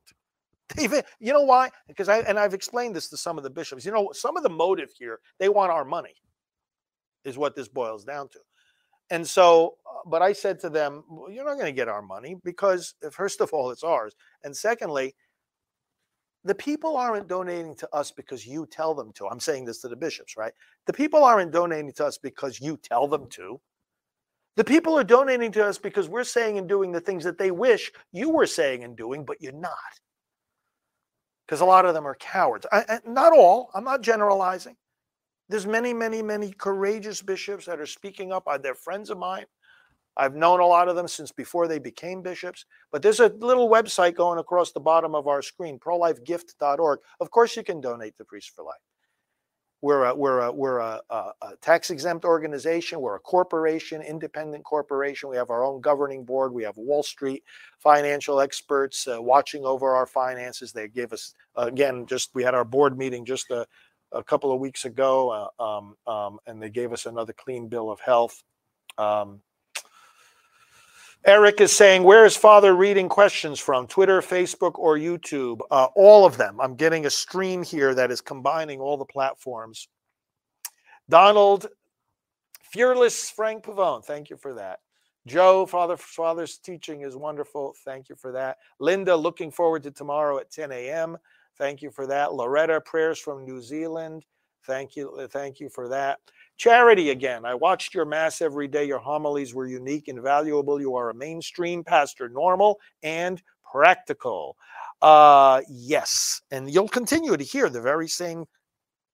[0.75, 1.71] David, you know why?
[1.89, 3.85] Because I and I've explained this to some of the bishops.
[3.85, 6.15] You know, some of the motive here, they want our money,
[7.25, 8.39] is what this boils down to.
[9.11, 12.03] And so, uh, but I said to them, well, you're not going to get our
[12.03, 14.15] money because, first of all, it's ours.
[14.45, 15.15] And secondly,
[16.45, 19.27] the people aren't donating to us because you tell them to.
[19.27, 20.53] I'm saying this to the bishops, right?
[20.87, 23.61] The people aren't donating to us because you tell them to.
[24.57, 27.51] The people are donating to us because we're saying and doing the things that they
[27.51, 29.73] wish you were saying and doing, but you're not.
[31.47, 32.67] Because a lot of them are cowards.
[32.73, 34.77] I, I, not all, I'm not generalizing.
[35.49, 38.49] There's many, many, many courageous bishops that are speaking up.
[38.63, 39.45] They're friends of mine.
[40.17, 42.65] I've known a lot of them since before they became bishops.
[42.93, 47.01] But there's a little website going across the bottom of our screen, prolifegift.org.
[47.21, 48.77] Of course, you can donate to Priests for Life.
[49.85, 53.03] We're a, we're a, we're a, a, a tax exempt organization.
[53.03, 55.29] We're a corporation, independent corporation.
[55.29, 56.55] We have our own governing board.
[56.55, 57.45] We have Wall Street
[57.81, 60.73] financial experts uh, watching over our finances.
[60.73, 63.67] They give us, uh, again, just we had our board meeting just a,
[64.11, 67.91] a couple of weeks ago, uh, um, um, and they gave us another clean bill
[67.91, 68.43] of health.
[68.97, 69.43] Um,
[71.27, 73.87] Eric is saying, where is Father reading questions from?
[73.87, 75.61] Twitter, Facebook, or YouTube?
[75.71, 76.61] Uh, all of them.
[76.61, 79.89] I'm getting a stream here that is combining all the platforms.
[81.09, 81.69] Donald,
[82.63, 84.81] fearless Frank Pavone, thank you for that.
[85.27, 87.75] Joe, Father, Father's teaching is wonderful.
[87.87, 88.59] Thank you for that.
[88.79, 91.17] Linda, looking forward to tomorrow at 10 a.m.
[91.57, 92.35] Thank you for that.
[92.35, 94.27] Loretta, prayers from New Zealand.
[94.67, 95.27] Thank you.
[95.31, 96.19] Thank you for that.
[96.57, 97.45] Charity again.
[97.45, 98.85] I watched your mass every day.
[98.85, 100.81] Your homilies were unique and valuable.
[100.81, 104.57] You are a mainstream pastor, normal and practical.
[105.03, 108.45] Uh, yes, and you'll continue to hear the very same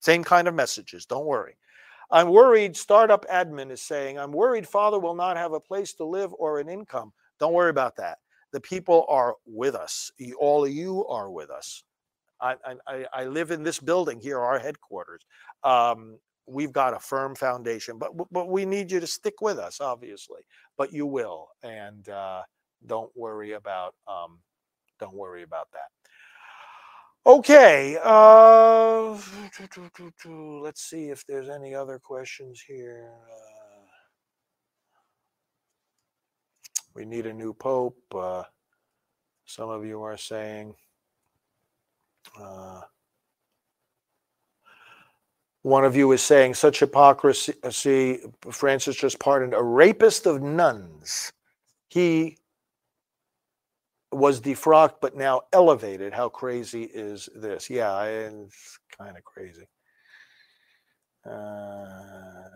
[0.00, 1.06] same kind of messages.
[1.06, 1.56] Don't worry.
[2.10, 2.76] I'm worried.
[2.76, 6.58] Startup admin is saying, I'm worried Father will not have a place to live or
[6.58, 7.12] an income.
[7.38, 8.18] Don't worry about that.
[8.52, 10.10] The people are with us.
[10.38, 11.84] All of you are with us.
[12.40, 15.22] I, I, I live in this building here, our headquarters.
[15.62, 16.18] Um,
[16.50, 20.42] we've got a firm foundation, but but we need you to stick with us, obviously.
[20.76, 22.42] But you will, and uh,
[22.86, 24.40] don't worry about um,
[24.98, 25.90] don't worry about that.
[27.26, 29.12] Okay, uh,
[30.62, 33.10] let's see if there's any other questions here.
[33.30, 33.86] Uh,
[36.94, 38.02] we need a new pope.
[38.14, 38.44] Uh,
[39.44, 40.74] some of you are saying.
[42.38, 42.80] Uh,
[45.62, 47.54] one of you is saying such hypocrisy.
[48.50, 51.30] Francis just pardoned a rapist of nuns.
[51.88, 52.38] He
[54.12, 56.12] was defrocked, but now elevated.
[56.12, 57.70] How crazy is this?
[57.70, 59.66] Yeah, it's kind of crazy.
[61.24, 62.49] Uh,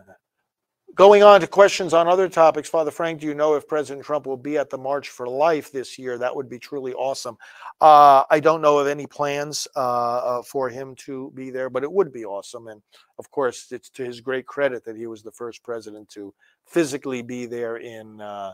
[0.95, 4.25] Going on to questions on other topics, Father Frank, do you know if President Trump
[4.25, 6.17] will be at the March for Life this year?
[6.17, 7.37] That would be truly awesome.
[7.81, 11.83] Uh, I don't know of any plans uh, uh, for him to be there, but
[11.83, 12.69] it would be awesome.
[12.69, 12.81] And
[13.19, 16.33] of course, it's to his great credit that he was the first president to
[16.65, 18.53] physically be there in uh,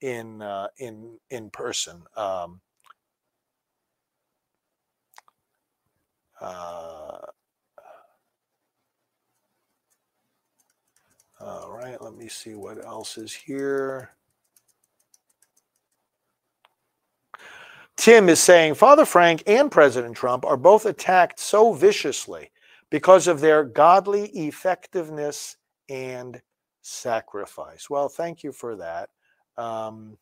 [0.00, 2.02] in uh, in in person.
[2.16, 2.60] Um,
[6.40, 7.18] uh,
[11.38, 14.10] All right, let me see what else is here.
[17.96, 22.50] Tim is saying Father Frank and President Trump are both attacked so viciously
[22.90, 25.56] because of their godly effectiveness
[25.88, 26.40] and
[26.82, 27.90] sacrifice.
[27.90, 29.10] Well, thank you for that.
[29.56, 30.18] Um,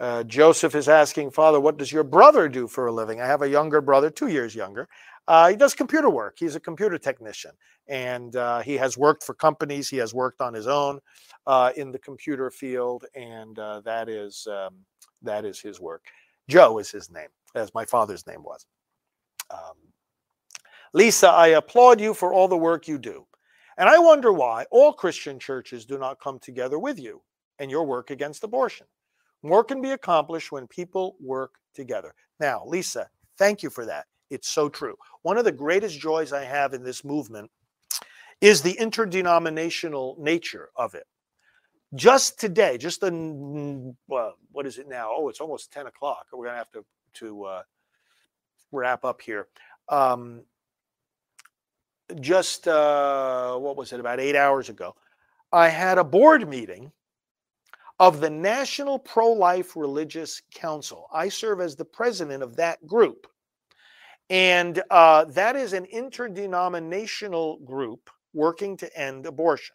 [0.00, 3.20] uh, Joseph is asking, Father, what does your brother do for a living?
[3.20, 4.88] I have a younger brother, two years younger.
[5.28, 6.36] Uh, he does computer work.
[6.38, 7.50] He's a computer technician,
[7.86, 9.90] and uh, he has worked for companies.
[9.90, 11.00] He has worked on his own
[11.46, 14.76] uh, in the computer field, and uh, that is um,
[15.20, 16.06] that is his work.
[16.48, 18.64] Joe is his name, as my father's name was.
[19.50, 19.76] Um,
[20.94, 23.26] Lisa, I applaud you for all the work you do,
[23.76, 27.20] and I wonder why all Christian churches do not come together with you
[27.58, 28.86] and your work against abortion.
[29.42, 32.14] More can be accomplished when people work together.
[32.40, 34.06] Now, Lisa, thank you for that.
[34.30, 34.94] It's so true.
[35.28, 37.50] One of the greatest joys I have in this movement
[38.40, 41.06] is the interdenominational nature of it.
[41.94, 45.10] Just today, just the well, what is it now?
[45.14, 46.24] Oh, it's almost 10 o'clock.
[46.32, 46.82] We're to have to,
[47.16, 47.62] to uh,
[48.72, 49.48] wrap up here.
[49.90, 50.44] Um,
[52.20, 54.96] just, uh, what was it, about eight hours ago,
[55.52, 56.90] I had a board meeting
[58.00, 61.06] of the National Pro Life Religious Council.
[61.12, 63.26] I serve as the president of that group.
[64.30, 69.74] And uh, that is an interdenominational group working to end abortion.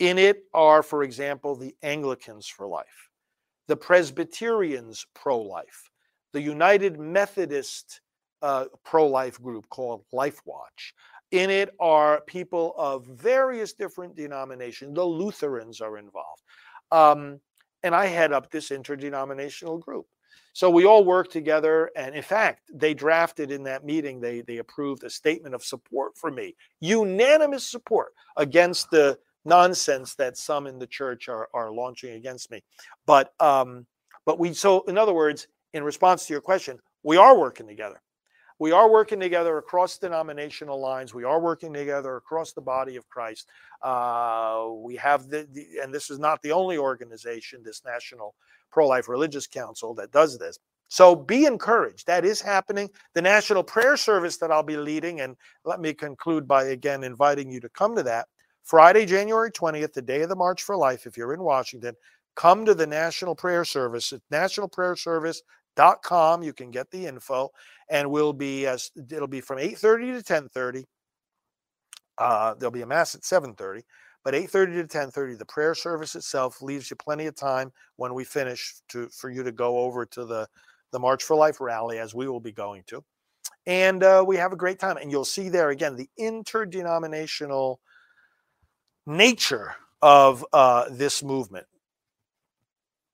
[0.00, 3.10] In it are, for example, the Anglicans for Life,
[3.68, 5.90] the Presbyterians pro life,
[6.32, 8.00] the United Methodist
[8.42, 10.94] uh, pro life group called Life Watch.
[11.30, 14.94] In it are people of various different denominations.
[14.94, 16.42] The Lutherans are involved.
[16.90, 17.40] Um,
[17.82, 20.06] and I head up this interdenominational group.
[20.52, 21.90] So we all work together.
[21.96, 26.16] And in fact, they drafted in that meeting, they, they approved a statement of support
[26.16, 32.14] for me, unanimous support against the nonsense that some in the church are, are launching
[32.14, 32.62] against me.
[33.06, 33.86] But, um,
[34.26, 38.00] but we, so in other words, in response to your question, we are working together.
[38.60, 41.14] We are working together across denominational lines.
[41.14, 43.48] We are working together across the body of Christ.
[43.82, 48.34] Uh, we have the, the, and this is not the only organization, this National
[48.70, 50.58] Pro Life Religious Council, that does this.
[50.88, 52.06] So be encouraged.
[52.06, 52.90] That is happening.
[53.14, 57.50] The National Prayer Service that I'll be leading, and let me conclude by again inviting
[57.50, 58.28] you to come to that.
[58.64, 61.94] Friday, January 20th, the day of the March for Life, if you're in Washington,
[62.36, 64.12] come to the National Prayer Service.
[64.12, 64.24] It's
[65.76, 66.42] nationalprayerservice.com.
[66.42, 67.50] You can get the info,
[67.88, 70.84] and we'll be as it'll be from 8:30 to 10:30.
[72.18, 73.82] Uh, there'll be a mass at 7:30,
[74.24, 78.24] but 8:30 to 10:30, the prayer service itself leaves you plenty of time when we
[78.24, 80.48] finish to for you to go over to the
[80.92, 83.04] the March for Life rally, as we will be going to,
[83.66, 84.96] and uh, we have a great time.
[84.96, 87.80] And you'll see there again the interdenominational
[89.06, 91.66] nature of uh, this movement.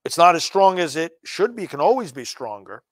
[0.07, 2.85] It's not as strong as it should be, can always be stronger.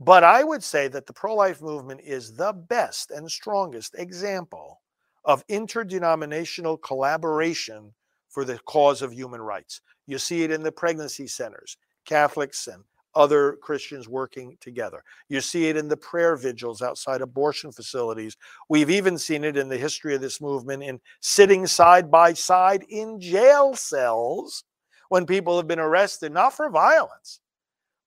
[0.00, 4.80] But I would say that the pro life movement is the best and strongest example
[5.24, 7.94] of interdenominational collaboration
[8.30, 9.80] for the cause of human rights.
[10.08, 12.82] You see it in the pregnancy centers, Catholics and
[13.14, 15.04] other Christians working together.
[15.28, 18.36] You see it in the prayer vigils outside abortion facilities.
[18.68, 22.84] We've even seen it in the history of this movement in sitting side by side
[22.88, 24.64] in jail cells
[25.08, 27.40] when people have been arrested, not for violence,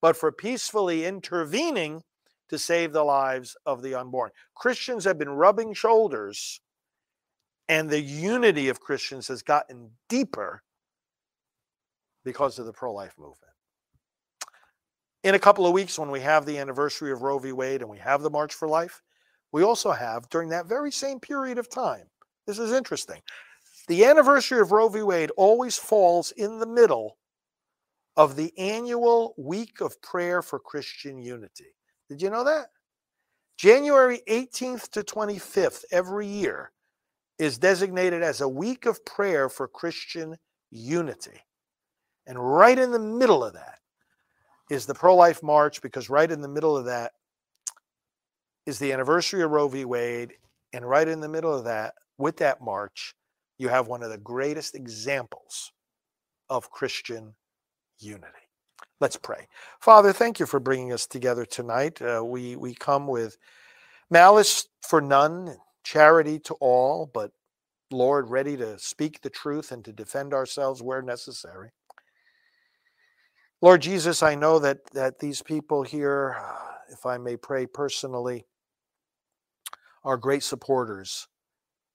[0.02, 2.02] but for peacefully intervening
[2.48, 4.30] to save the lives of the unborn.
[4.54, 6.60] Christians have been rubbing shoulders,
[7.68, 10.62] and the unity of Christians has gotten deeper
[12.24, 13.50] because of the pro life movement
[15.22, 17.52] in a couple of weeks when we have the anniversary of Roe v.
[17.52, 19.02] Wade and we have the March for Life,
[19.52, 22.04] we also have during that very same period of time.
[22.46, 23.20] This is interesting.
[23.90, 25.02] The anniversary of Roe v.
[25.02, 27.18] Wade always falls in the middle
[28.16, 31.74] of the annual week of prayer for Christian unity.
[32.08, 32.68] Did you know that?
[33.58, 36.70] January 18th to 25th every year
[37.40, 40.36] is designated as a week of prayer for Christian
[40.70, 41.40] unity.
[42.28, 43.80] And right in the middle of that
[44.70, 47.10] is the pro life march because right in the middle of that
[48.66, 49.84] is the anniversary of Roe v.
[49.84, 50.34] Wade.
[50.72, 53.16] And right in the middle of that, with that march,
[53.60, 55.72] you have one of the greatest examples
[56.48, 57.34] of Christian
[57.98, 58.48] unity.
[59.00, 59.48] Let's pray.
[59.80, 62.00] Father, thank you for bringing us together tonight.
[62.00, 63.36] Uh, we, we come with
[64.10, 67.32] malice for none, charity to all, but
[67.90, 71.70] Lord, ready to speak the truth and to defend ourselves where necessary.
[73.60, 76.34] Lord Jesus, I know that that these people here,
[76.90, 78.46] if I may pray personally,
[80.02, 81.28] are great supporters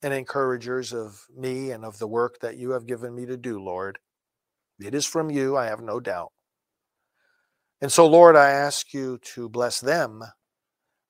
[0.03, 3.59] and encouragers of me and of the work that you have given me to do,
[3.59, 3.99] Lord.
[4.79, 6.31] It is from you, I have no doubt.
[7.81, 10.23] And so, Lord, I ask you to bless them.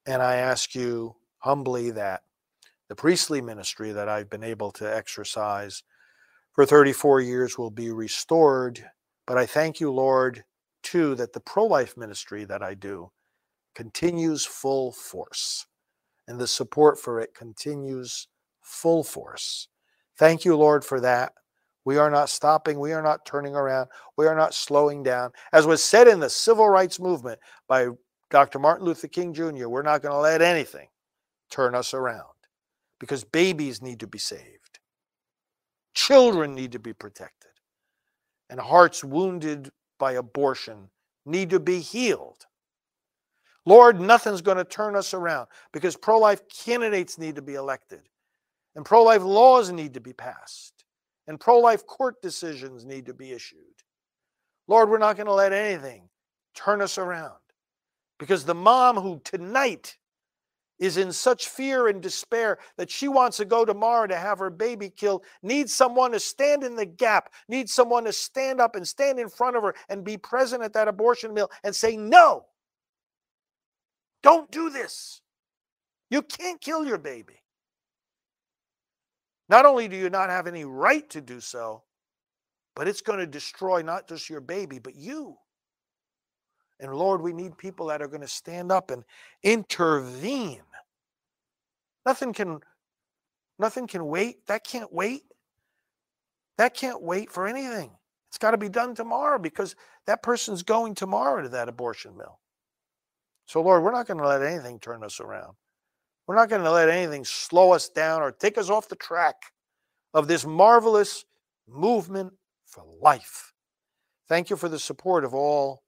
[0.05, 2.21] And I ask you humbly that
[2.89, 5.81] the priestly ministry that I've been able to exercise
[6.53, 8.85] for 34 years will be restored
[9.25, 10.43] but I thank you, Lord,
[10.83, 13.11] too, that the pro life ministry that I do
[13.73, 15.65] continues full force
[16.27, 18.27] and the support for it continues
[18.65, 19.67] full force.
[20.17, 21.33] Thank you, Lord, for that.
[21.85, 22.79] We are not stopping.
[22.79, 23.89] We are not turning around.
[24.17, 25.31] We are not slowing down.
[25.53, 27.89] As was said in the civil rights movement by
[28.31, 28.57] Dr.
[28.57, 30.87] Martin Luther King Jr., we're not going to let anything
[31.51, 32.23] turn us around
[32.99, 34.79] because babies need to be saved,
[35.93, 37.51] children need to be protected
[38.49, 40.89] and hearts wounded by abortion
[41.25, 42.45] need to be healed.
[43.65, 48.01] Lord, nothing's going to turn us around because pro life candidates need to be elected,
[48.75, 50.85] and pro life laws need to be passed,
[51.27, 53.59] and pro life court decisions need to be issued.
[54.67, 56.09] Lord, we're not going to let anything
[56.55, 57.35] turn us around
[58.17, 59.97] because the mom who tonight
[60.77, 64.49] is in such fear and despair that she wants to go tomorrow to have her
[64.49, 68.85] baby killed, needs someone to stand in the gap, needs someone to stand up and
[68.85, 72.45] stand in front of her and be present at that abortion mill and say, No,
[74.21, 75.21] don't do this.
[76.09, 77.41] You can't kill your baby.
[79.49, 81.83] Not only do you not have any right to do so,
[82.75, 85.37] but it's going to destroy not just your baby, but you.
[86.79, 89.03] And Lord, we need people that are going to stand up and
[89.43, 90.61] intervene.
[92.05, 92.59] Nothing can
[93.57, 94.45] nothing can wait.
[94.47, 95.23] That can't wait.
[96.57, 97.91] That can't wait for anything.
[98.29, 99.75] It's got to be done tomorrow because
[100.05, 102.39] that person's going tomorrow to that abortion mill.
[103.45, 105.55] So Lord, we're not going to let anything turn us around.
[106.27, 109.35] We're not going to let anything slow us down or take us off the track
[110.13, 111.25] of this marvelous
[111.67, 112.33] movement
[112.65, 113.53] for life.
[114.27, 115.83] Thank you for the support of all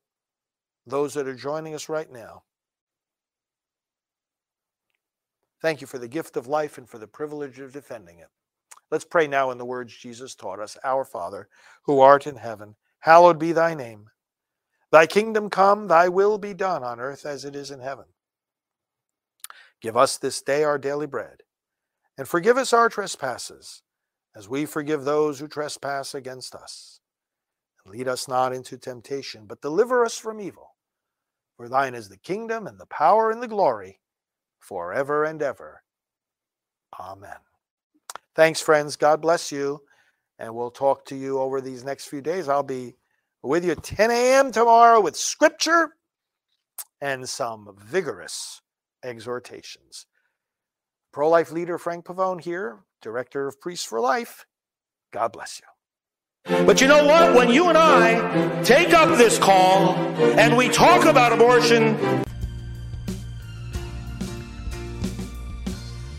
[0.85, 2.43] those that are joining us right now.
[5.61, 8.27] Thank you for the gift of life and for the privilege of defending it.
[8.91, 11.49] Let's pray now in the words Jesus taught us Our Father,
[11.83, 14.09] who art in heaven, hallowed be thy name.
[14.91, 18.05] Thy kingdom come, thy will be done on earth as it is in heaven.
[19.82, 21.43] Give us this day our daily bread,
[22.17, 23.84] and forgive us our trespasses,
[24.36, 26.99] as we forgive those who trespass against us.
[27.86, 30.75] And lead us not into temptation, but deliver us from evil.
[31.55, 33.99] For thine is the kingdom and the power and the glory
[34.59, 35.84] forever and ever.
[36.99, 37.38] Amen.
[38.36, 38.95] Thanks, friends.
[38.95, 39.82] God bless you.
[40.39, 42.47] And we'll talk to you over these next few days.
[42.47, 42.95] I'll be
[43.41, 44.51] with you at 10 a.m.
[44.51, 45.95] tomorrow with scripture
[47.01, 48.61] and some vigorous
[49.03, 50.05] exhortations.
[51.13, 54.45] Pro life leader Frank Pavone here, director of Priests for Life.
[55.11, 56.65] God bless you.
[56.65, 57.35] But you know what?
[57.35, 59.95] When you and I take up this call
[60.39, 62.23] and we talk about abortion,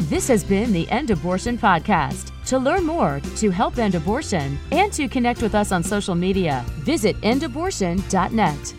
[0.08, 2.32] This has been the End Abortion Podcast.
[2.46, 6.64] To learn more, to help end abortion, and to connect with us on social media,
[6.78, 8.74] visit endabortion.net.